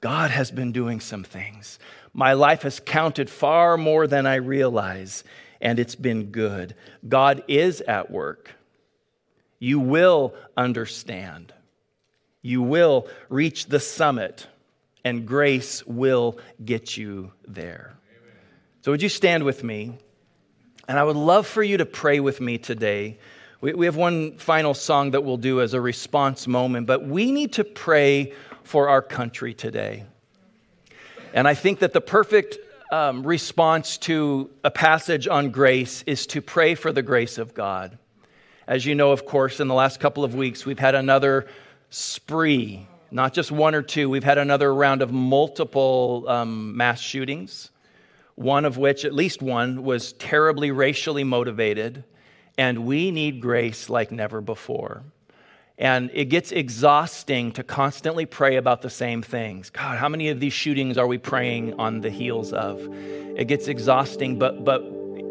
God 0.00 0.30
has 0.30 0.50
been 0.50 0.72
doing 0.72 1.00
some 1.00 1.24
things. 1.24 1.78
My 2.14 2.32
life 2.32 2.62
has 2.62 2.80
counted 2.80 3.30
far 3.30 3.76
more 3.76 4.06
than 4.06 4.26
I 4.26 4.36
realize, 4.36 5.24
and 5.60 5.78
it's 5.78 5.94
been 5.94 6.26
good. 6.26 6.74
God 7.06 7.44
is 7.48 7.80
at 7.82 8.10
work. 8.10 8.50
You 9.58 9.78
will 9.78 10.34
understand. 10.56 11.52
You 12.42 12.62
will 12.62 13.06
reach 13.28 13.66
the 13.66 13.78
summit 13.78 14.48
and 15.04 15.26
grace 15.26 15.84
will 15.86 16.38
get 16.64 16.96
you 16.96 17.32
there. 17.46 17.94
So, 18.82 18.90
would 18.90 19.00
you 19.00 19.08
stand 19.08 19.44
with 19.44 19.62
me? 19.62 19.96
And 20.88 20.98
I 20.98 21.04
would 21.04 21.14
love 21.14 21.46
for 21.46 21.62
you 21.62 21.76
to 21.76 21.86
pray 21.86 22.18
with 22.18 22.40
me 22.40 22.58
today. 22.58 23.16
We, 23.60 23.74
we 23.74 23.86
have 23.86 23.94
one 23.94 24.36
final 24.38 24.74
song 24.74 25.12
that 25.12 25.22
we'll 25.22 25.36
do 25.36 25.60
as 25.60 25.72
a 25.72 25.80
response 25.80 26.48
moment, 26.48 26.88
but 26.88 27.06
we 27.06 27.30
need 27.30 27.52
to 27.52 27.64
pray 27.64 28.32
for 28.64 28.88
our 28.88 29.00
country 29.00 29.54
today. 29.54 30.04
And 31.32 31.46
I 31.46 31.54
think 31.54 31.78
that 31.78 31.92
the 31.92 32.00
perfect 32.00 32.58
um, 32.90 33.24
response 33.24 33.98
to 33.98 34.50
a 34.64 34.70
passage 34.72 35.28
on 35.28 35.50
grace 35.50 36.02
is 36.04 36.26
to 36.26 36.42
pray 36.42 36.74
for 36.74 36.90
the 36.90 37.02
grace 37.02 37.38
of 37.38 37.54
God. 37.54 37.96
As 38.66 38.84
you 38.84 38.96
know, 38.96 39.12
of 39.12 39.26
course, 39.26 39.60
in 39.60 39.68
the 39.68 39.74
last 39.74 40.00
couple 40.00 40.24
of 40.24 40.34
weeks, 40.34 40.66
we've 40.66 40.80
had 40.80 40.96
another 40.96 41.46
spree, 41.90 42.88
not 43.12 43.32
just 43.32 43.52
one 43.52 43.76
or 43.76 43.82
two, 43.82 44.10
we've 44.10 44.24
had 44.24 44.38
another 44.38 44.74
round 44.74 45.02
of 45.02 45.12
multiple 45.12 46.24
um, 46.26 46.76
mass 46.76 47.00
shootings, 47.00 47.70
one 48.34 48.64
of 48.64 48.78
which, 48.78 49.04
at 49.04 49.14
least 49.14 49.42
one, 49.42 49.82
was 49.82 50.12
terribly 50.14 50.70
racially 50.70 51.24
motivated. 51.24 52.04
And 52.58 52.86
we 52.86 53.10
need 53.10 53.40
grace 53.40 53.88
like 53.88 54.12
never 54.12 54.40
before. 54.40 55.04
And 55.78 56.10
it 56.12 56.26
gets 56.26 56.52
exhausting 56.52 57.52
to 57.52 57.62
constantly 57.62 58.26
pray 58.26 58.56
about 58.56 58.82
the 58.82 58.90
same 58.90 59.22
things. 59.22 59.70
God, 59.70 59.98
how 59.98 60.08
many 60.08 60.28
of 60.28 60.38
these 60.38 60.52
shootings 60.52 60.98
are 60.98 61.06
we 61.06 61.18
praying 61.18 61.74
on 61.80 62.02
the 62.02 62.10
heels 62.10 62.52
of? 62.52 62.80
It 63.36 63.48
gets 63.48 63.68
exhausting, 63.68 64.38
but, 64.38 64.64
but 64.64 64.82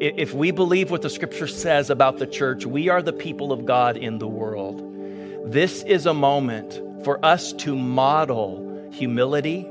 if 0.02 0.34
we 0.34 0.50
believe 0.52 0.90
what 0.90 1.04
the 1.04 1.10
scripture 1.10 1.48
says 1.48 1.92
about 1.92 2.18
the 2.18 2.26
church, 2.26 2.66
we 2.66 2.90
are 2.90 3.04
the 3.04 3.14
people 3.14 3.52
of 3.52 3.66
God 3.66 3.98
in 3.98 4.18
the 4.18 4.28
world. 4.28 4.82
This 5.46 5.84
is 5.84 6.08
a 6.08 6.14
moment 6.14 7.06
for 7.06 7.24
us 7.24 7.54
to 7.54 7.76
model 7.76 8.90
humility, 8.92 9.66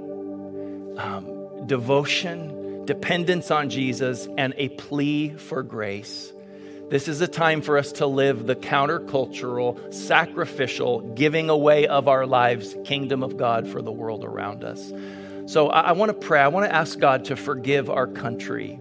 um, 0.97 1.67
devotion, 1.67 2.57
dependence 2.91 3.53
on 3.53 3.71
Jesus, 3.71 4.27
and 4.37 4.53
a 4.57 4.69
plea 4.71 5.29
for 5.29 5.63
grace. 5.63 6.33
This 6.89 7.07
is 7.07 7.21
a 7.21 7.29
time 7.29 7.63
for 7.63 7.79
us 7.79 7.93
to 7.93 8.07
live 8.09 8.49
the 8.49 8.57
countercultural, 8.57 9.95
sacrificial, 9.95 10.99
giving 11.15 11.51
away 11.51 11.87
of 11.87 12.09
our 12.09 12.27
lives 12.27 12.77
kingdom 12.85 13.23
of 13.23 13.37
God 13.37 13.69
for 13.69 13.81
the 13.81 13.93
world 13.93 14.25
around 14.25 14.65
us. 14.65 14.93
So 15.47 15.69
I, 15.69 15.83
I 15.83 15.93
want 15.93 16.09
to 16.09 16.27
pray. 16.27 16.41
I 16.41 16.49
want 16.49 16.69
to 16.69 16.75
ask 16.75 16.99
God 16.99 17.27
to 17.27 17.37
forgive 17.37 17.89
our 17.89 18.09
country. 18.09 18.81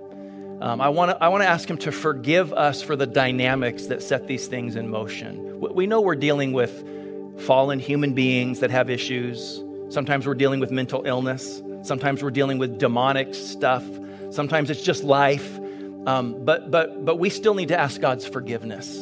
Um, 0.59 0.81
I 0.81 0.89
want 0.89 1.11
to 1.11 1.23
I 1.23 1.27
want 1.27 1.43
to 1.43 1.47
ask 1.47 1.69
Him 1.69 1.77
to 1.77 1.91
forgive 1.91 2.51
us 2.51 2.81
for 2.81 2.95
the 2.95 3.05
dynamics 3.05 3.85
that 3.85 4.01
set 4.01 4.25
these 4.25 4.47
things 4.47 4.75
in 4.75 4.89
motion. 4.89 5.59
We 5.59 5.85
know 5.85 6.01
we're 6.01 6.15
dealing 6.15 6.51
with 6.51 7.41
fallen 7.41 7.77
human 7.77 8.15
beings 8.15 8.61
that 8.61 8.71
have 8.71 8.89
issues. 8.89 9.63
Sometimes 9.89 10.25
we're 10.25 10.33
dealing 10.33 10.59
with 10.59 10.71
mental 10.71 11.05
illness. 11.05 11.61
Sometimes 11.81 12.23
we're 12.23 12.31
dealing 12.31 12.57
with 12.57 12.77
demonic 12.77 13.33
stuff. 13.33 13.83
Sometimes 14.31 14.69
it's 14.69 14.81
just 14.81 15.03
life. 15.03 15.59
Um, 16.05 16.43
but 16.45 16.71
but 16.71 17.05
but 17.05 17.17
we 17.17 17.29
still 17.29 17.53
need 17.53 17.69
to 17.69 17.79
ask 17.79 17.99
God's 17.99 18.25
forgiveness. 18.25 18.97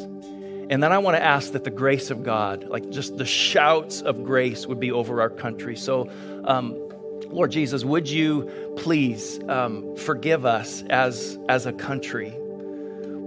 And 0.69 0.83
then 0.83 0.91
I 0.91 0.97
want 0.97 1.15
to 1.15 1.23
ask 1.23 1.53
that 1.53 1.63
the 1.63 1.69
grace 1.69 2.11
of 2.11 2.23
God, 2.23 2.65
like 2.65 2.89
just 2.89 3.17
the 3.17 3.25
shouts 3.25 4.01
of 4.01 4.23
grace, 4.23 4.67
would 4.67 4.79
be 4.79 4.91
over 4.91 5.21
our 5.21 5.29
country. 5.29 5.75
So. 5.75 6.09
Um, 6.43 6.83
Lord 7.29 7.51
Jesus, 7.51 7.83
would 7.83 8.09
you 8.09 8.49
please 8.77 9.39
um, 9.49 9.97
forgive 9.97 10.45
us 10.45 10.83
as, 10.83 11.37
as 11.49 11.65
a 11.65 11.73
country? 11.73 12.33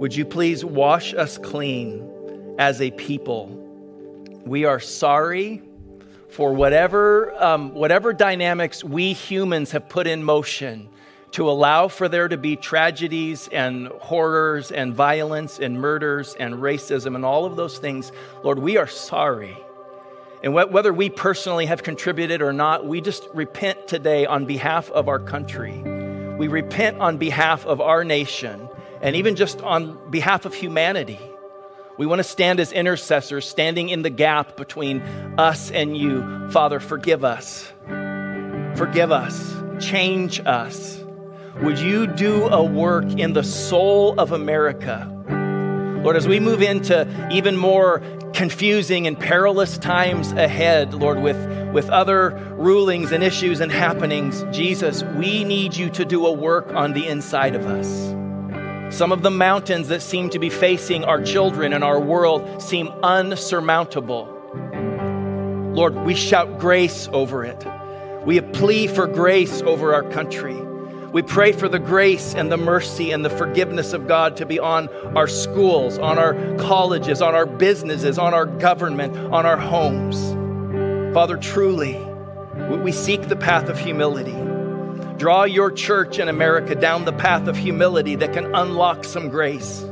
Would 0.01 0.17
you 0.17 0.25
please 0.25 0.65
wash 0.65 1.13
us 1.13 1.37
clean 1.37 2.09
as 2.59 2.81
a 2.81 2.93
people? 2.93 3.49
We 4.47 4.65
are 4.65 4.81
sorry 4.81 5.63
for 6.31 6.53
whatever, 6.53 7.35
um, 7.43 7.75
whatever 7.75 8.13
dynamics 8.13 8.83
we 8.85 9.13
humans 9.13 9.73
have 9.73 9.89
put 9.89 10.07
in 10.07 10.23
motion 10.23 10.89
to 11.33 11.49
allow 11.49 11.89
for 11.89 12.09
there 12.09 12.29
to 12.29 12.37
be 12.37 12.57
tragedies 12.57 13.49
and 13.49 13.89
horrors 13.89 14.73
and 14.73 14.95
violence 14.95 15.59
and 15.59 15.81
murders 15.81 16.35
and 16.35 16.55
racism 16.57 17.15
and 17.15 17.25
all 17.25 17.45
of 17.45 17.57
those 17.57 17.79
things. 17.79 18.11
Lord, 18.43 18.59
we 18.59 18.77
are 18.77 18.87
sorry. 18.87 19.57
And 20.43 20.55
whether 20.55 20.93
we 20.93 21.11
personally 21.11 21.67
have 21.67 21.83
contributed 21.83 22.41
or 22.41 22.53
not, 22.53 22.87
we 22.87 23.01
just 23.01 23.29
repent 23.35 23.87
today 23.87 24.25
on 24.25 24.47
behalf 24.47 24.91
of 24.91 25.07
our 25.07 25.19
country. 25.19 25.83
We 26.39 26.49
repent 26.49 26.99
on 26.99 27.19
behalf 27.19 27.67
of 27.67 27.83
our 27.83 28.05
nation 28.05 28.69
and 29.03 29.17
even 29.17 29.37
just 29.37 29.61
on 29.61 30.11
behalf 30.11 30.47
of 30.47 30.55
humanity. 30.55 31.21
We 32.01 32.07
want 32.07 32.21
to 32.21 32.25
stand 32.25 32.61
as 32.61 32.73
intercessors, 32.73 33.47
standing 33.47 33.91
in 33.91 34.01
the 34.01 34.09
gap 34.09 34.57
between 34.57 35.03
us 35.37 35.71
and 35.71 35.95
you. 35.95 36.49
Father, 36.49 36.81
forgive 36.81 37.27
us. 37.27 37.71
Forgive 38.75 39.13
us. 39.13 39.55
Change 39.81 40.41
us. 40.47 41.05
Would 41.61 41.79
you 41.79 42.07
do 42.07 42.47
a 42.47 42.65
work 42.65 43.05
in 43.05 43.35
the 43.35 43.43
soul 43.43 44.19
of 44.19 44.33
America? 44.33 45.15
Lord, 46.03 46.17
as 46.17 46.27
we 46.27 46.41
move 46.41 46.63
into 46.63 47.07
even 47.31 47.59
more 47.59 48.01
confusing 48.33 49.07
and 49.07 49.21
perilous 49.21 49.77
times 49.77 50.33
ahead, 50.33 50.95
Lord, 50.95 51.21
with, 51.21 51.37
with 51.75 51.91
other 51.91 52.31
rulings 52.57 53.13
and 53.13 53.23
issues 53.23 53.61
and 53.61 53.71
happenings, 53.71 54.43
Jesus, 54.57 55.03
we 55.03 55.45
need 55.45 55.77
you 55.77 55.91
to 55.91 56.07
do 56.07 56.25
a 56.25 56.33
work 56.33 56.73
on 56.73 56.95
the 56.95 57.07
inside 57.07 57.55
of 57.55 57.67
us. 57.67 58.15
Some 58.91 59.13
of 59.13 59.23
the 59.23 59.31
mountains 59.31 59.89
that 59.89 60.03
seem 60.03 60.31
to 60.31 60.41
be 60.41 60.51
facing 60.51 61.05
our 61.05 61.23
children 61.23 61.73
and 61.73 61.85
our 61.85 62.01
world 62.01 62.61
seem 62.61 62.89
unsurmountable. 63.05 64.29
Lord, 65.75 65.95
we 66.05 66.17
shout 66.17 66.59
grace 66.59 67.09
over 67.13 67.45
it. 67.45 67.65
We 68.25 68.41
plea 68.41 68.89
for 68.89 69.07
grace 69.07 69.63
over 69.63 69.95
our 69.95 70.03
country. 70.03 70.61
We 71.13 71.23
pray 71.23 71.53
for 71.53 71.69
the 71.69 71.79
grace 71.79 72.35
and 72.35 72.51
the 72.51 72.57
mercy 72.57 73.13
and 73.13 73.25
the 73.25 73.31
forgiveness 73.31 73.93
of 73.93 74.09
God 74.09 74.37
to 74.39 74.47
be 74.47 74.59
on 74.59 74.89
our 75.17 75.29
schools, 75.29 75.97
on 75.97 76.19
our 76.19 76.35
colleges, 76.57 77.23
on 77.23 77.35
our 77.35 77.47
businesses, 77.47 78.19
on 78.19 78.35
our 78.35 78.47
government, 78.47 79.17
on 79.17 79.47
our 79.47 79.57
homes. 79.57 80.35
Father, 81.15 81.37
truly, 81.37 81.97
we 82.83 82.91
seek 82.91 83.29
the 83.29 83.37
path 83.37 83.69
of 83.69 83.79
humility. 83.79 84.50
Draw 85.21 85.45
your 85.45 85.71
church 85.71 86.19
in 86.19 86.31
America 86.31 86.75
down 86.75 87.05
the 87.05 87.13
path 87.13 87.47
of 87.47 87.55
humility 87.55 88.15
that 88.15 88.33
can 88.33 88.55
unlock 88.55 89.05
some 89.05 89.29
grace. 89.29 89.83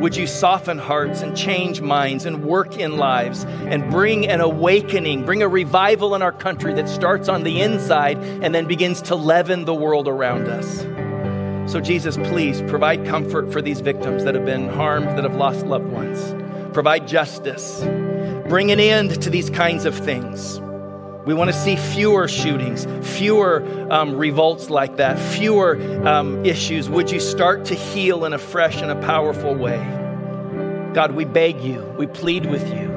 Would 0.00 0.16
you 0.16 0.26
soften 0.26 0.78
hearts 0.78 1.20
and 1.20 1.36
change 1.36 1.82
minds 1.82 2.24
and 2.24 2.42
work 2.42 2.78
in 2.78 2.96
lives 2.96 3.44
and 3.44 3.90
bring 3.90 4.26
an 4.26 4.40
awakening, 4.40 5.26
bring 5.26 5.42
a 5.42 5.48
revival 5.48 6.14
in 6.14 6.22
our 6.22 6.32
country 6.32 6.72
that 6.72 6.88
starts 6.88 7.28
on 7.28 7.42
the 7.42 7.60
inside 7.60 8.16
and 8.16 8.54
then 8.54 8.64
begins 8.64 9.02
to 9.02 9.16
leaven 9.16 9.66
the 9.66 9.74
world 9.74 10.08
around 10.08 10.48
us? 10.48 10.78
So, 11.70 11.82
Jesus, 11.82 12.16
please 12.16 12.62
provide 12.62 13.04
comfort 13.04 13.52
for 13.52 13.60
these 13.60 13.80
victims 13.80 14.24
that 14.24 14.34
have 14.34 14.46
been 14.46 14.70
harmed, 14.70 15.08
that 15.08 15.24
have 15.24 15.36
lost 15.36 15.66
loved 15.66 15.92
ones. 15.92 16.34
Provide 16.72 17.06
justice. 17.06 17.82
Bring 18.48 18.72
an 18.72 18.80
end 18.80 19.20
to 19.20 19.28
these 19.28 19.50
kinds 19.50 19.84
of 19.84 19.94
things. 19.94 20.58
We 21.24 21.34
want 21.34 21.52
to 21.52 21.56
see 21.56 21.76
fewer 21.76 22.26
shootings, 22.26 22.86
fewer 23.16 23.62
um, 23.90 24.16
revolts 24.16 24.70
like 24.70 24.96
that, 24.96 25.18
fewer 25.34 25.76
um, 26.06 26.44
issues. 26.44 26.90
Would 26.90 27.12
you 27.12 27.20
start 27.20 27.64
to 27.66 27.74
heal 27.74 28.24
in 28.24 28.32
a 28.32 28.38
fresh 28.38 28.82
and 28.82 28.90
a 28.90 29.00
powerful 29.02 29.54
way? 29.54 29.78
God, 30.94 31.12
we 31.12 31.24
beg 31.24 31.60
you, 31.60 31.82
we 31.96 32.08
plead 32.08 32.46
with 32.46 32.68
you, 32.68 32.90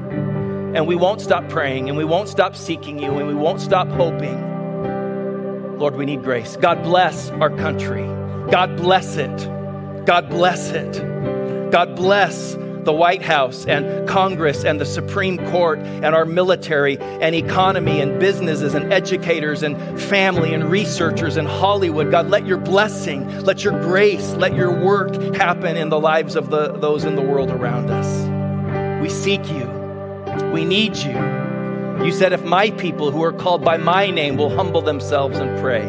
and 0.75 0.87
we 0.87 0.95
won't 0.95 1.21
stop 1.21 1.47
praying, 1.49 1.87
and 1.87 1.97
we 1.97 2.03
won't 2.03 2.27
stop 2.27 2.55
seeking 2.55 2.97
you, 2.97 3.11
and 3.19 3.27
we 3.27 3.35
won't 3.35 3.61
stop 3.61 3.87
hoping. 3.89 5.77
Lord, 5.77 5.95
we 5.95 6.05
need 6.05 6.23
grace. 6.23 6.57
God 6.57 6.81
bless 6.81 7.29
our 7.29 7.51
country. 7.51 8.05
God 8.49 8.75
bless 8.75 9.17
it. 9.17 9.37
God 10.05 10.29
bless 10.29 10.71
it. 10.71 11.71
God 11.71 11.95
bless 11.95 12.55
the 12.85 12.93
White 12.93 13.21
House 13.21 13.65
and 13.65 14.07
Congress 14.07 14.63
and 14.63 14.79
the 14.79 14.85
Supreme 14.85 15.37
Court 15.49 15.79
and 15.79 16.15
our 16.15 16.25
military 16.25 16.97
and 16.99 17.35
economy 17.35 17.99
and 17.99 18.19
businesses 18.19 18.73
and 18.73 18.93
educators 18.93 19.63
and 19.63 19.99
family 19.99 20.53
and 20.53 20.69
researchers 20.71 21.35
and 21.35 21.47
Hollywood. 21.47 22.11
God, 22.11 22.29
let 22.29 22.45
your 22.45 22.57
blessing, 22.57 23.27
let 23.41 23.63
your 23.63 23.79
grace, 23.81 24.33
let 24.35 24.55
your 24.55 24.71
work 24.71 25.15
happen 25.35 25.75
in 25.75 25.89
the 25.89 25.99
lives 25.99 26.35
of 26.35 26.49
the, 26.49 26.73
those 26.73 27.03
in 27.03 27.15
the 27.15 27.21
world 27.21 27.49
around 27.49 27.89
us. 27.89 29.01
We 29.01 29.09
seek 29.09 29.49
you. 29.51 29.65
We 30.53 30.63
need 30.63 30.95
you. 30.97 31.15
You 32.05 32.11
said, 32.11 32.33
if 32.33 32.43
my 32.43 32.71
people 32.71 33.11
who 33.11 33.23
are 33.23 33.33
called 33.33 33.63
by 33.63 33.77
my 33.77 34.11
name 34.11 34.37
will 34.37 34.55
humble 34.55 34.81
themselves 34.81 35.37
and 35.37 35.59
pray. 35.59 35.85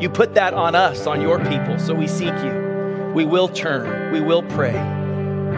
You 0.00 0.08
put 0.08 0.34
that 0.34 0.54
on 0.54 0.74
us, 0.74 1.06
on 1.06 1.20
your 1.20 1.38
people, 1.46 1.78
so 1.78 1.94
we 1.94 2.06
seek 2.06 2.34
you. 2.44 3.12
We 3.14 3.24
will 3.24 3.48
turn, 3.48 4.12
we 4.12 4.20
will 4.20 4.42
pray. 4.44 4.97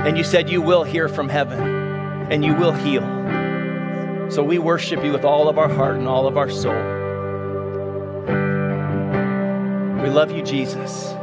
And 0.06 0.16
you 0.16 0.24
said 0.24 0.50
you 0.50 0.62
will 0.62 0.82
hear 0.82 1.08
from 1.08 1.28
heaven 1.28 1.60
and 2.30 2.44
you 2.44 2.54
will 2.54 2.72
heal. 2.72 3.02
So 4.30 4.42
we 4.42 4.58
worship 4.58 5.04
you 5.04 5.12
with 5.12 5.24
all 5.24 5.48
of 5.48 5.58
our 5.58 5.68
heart 5.68 5.96
and 5.96 6.06
all 6.06 6.26
of 6.26 6.36
our 6.36 6.48
soul. 6.50 6.72
We 10.02 10.08
love 10.08 10.30
you, 10.30 10.42
Jesus. 10.42 11.14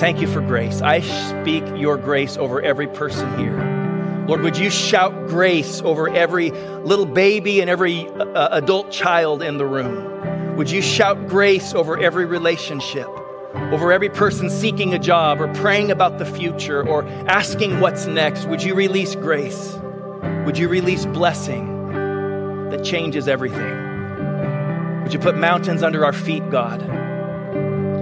Thank 0.00 0.20
you 0.20 0.26
for 0.26 0.40
grace. 0.40 0.80
I 0.80 1.00
speak 1.00 1.64
your 1.76 1.96
grace 1.96 2.36
over 2.36 2.62
every 2.62 2.86
person 2.86 3.38
here. 3.38 4.24
Lord, 4.26 4.42
would 4.42 4.58
you 4.58 4.70
shout 4.70 5.28
grace 5.28 5.80
over 5.82 6.08
every 6.08 6.50
little 6.50 7.06
baby 7.06 7.60
and 7.60 7.70
every 7.70 8.06
uh, 8.08 8.58
adult 8.58 8.90
child 8.90 9.42
in 9.42 9.58
the 9.58 9.64
room? 9.64 10.56
Would 10.56 10.70
you 10.70 10.82
shout 10.82 11.28
grace 11.28 11.72
over 11.72 11.98
every 11.98 12.26
relationship, 12.26 13.08
over 13.54 13.92
every 13.92 14.08
person 14.08 14.50
seeking 14.50 14.94
a 14.94 14.98
job 14.98 15.40
or 15.40 15.52
praying 15.54 15.90
about 15.90 16.18
the 16.18 16.24
future 16.24 16.86
or 16.86 17.04
asking 17.28 17.80
what's 17.80 18.06
next? 18.06 18.46
Would 18.46 18.62
you 18.62 18.74
release 18.74 19.14
grace? 19.14 19.78
Would 20.44 20.58
you 20.58 20.68
release 20.68 21.06
blessing 21.06 21.88
that 22.70 22.84
changes 22.84 23.28
everything? 23.28 25.02
Would 25.02 25.12
you 25.12 25.18
put 25.18 25.36
mountains 25.36 25.82
under 25.82 26.04
our 26.04 26.12
feet, 26.12 26.48
God? 26.50 26.82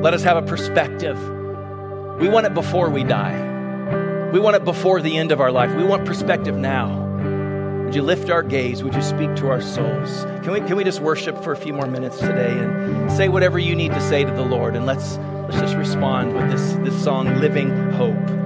Let 0.02 0.14
us 0.14 0.22
have 0.22 0.36
a 0.36 0.42
perspective. 0.42 1.18
We 2.20 2.28
want 2.28 2.46
it 2.46 2.54
before 2.54 2.90
we 2.90 3.04
die. 3.04 4.30
We 4.32 4.40
want 4.40 4.56
it 4.56 4.64
before 4.64 5.00
the 5.00 5.16
end 5.16 5.32
of 5.32 5.40
our 5.40 5.52
life. 5.52 5.74
We 5.74 5.84
want 5.84 6.04
perspective 6.04 6.56
now. 6.56 7.04
Would 7.84 7.94
you 7.94 8.02
lift 8.02 8.30
our 8.30 8.42
gaze? 8.42 8.82
Would 8.82 8.94
you 8.94 9.02
speak 9.02 9.36
to 9.36 9.48
our 9.48 9.60
souls? 9.60 10.24
Can 10.42 10.50
we, 10.50 10.60
can 10.60 10.76
we 10.76 10.82
just 10.82 11.00
worship 11.00 11.42
for 11.44 11.52
a 11.52 11.56
few 11.56 11.72
more 11.72 11.86
minutes 11.86 12.18
today 12.18 12.50
and 12.50 13.12
say 13.12 13.28
whatever 13.28 13.60
you 13.60 13.76
need 13.76 13.92
to 13.92 14.00
say 14.00 14.24
to 14.24 14.30
the 14.32 14.44
Lord? 14.44 14.74
And 14.74 14.86
let's, 14.86 15.18
let's 15.48 15.60
just 15.60 15.76
respond 15.76 16.34
with 16.34 16.50
this, 16.50 16.72
this 16.84 17.04
song, 17.04 17.40
Living 17.40 17.70
Hope. 17.92 18.45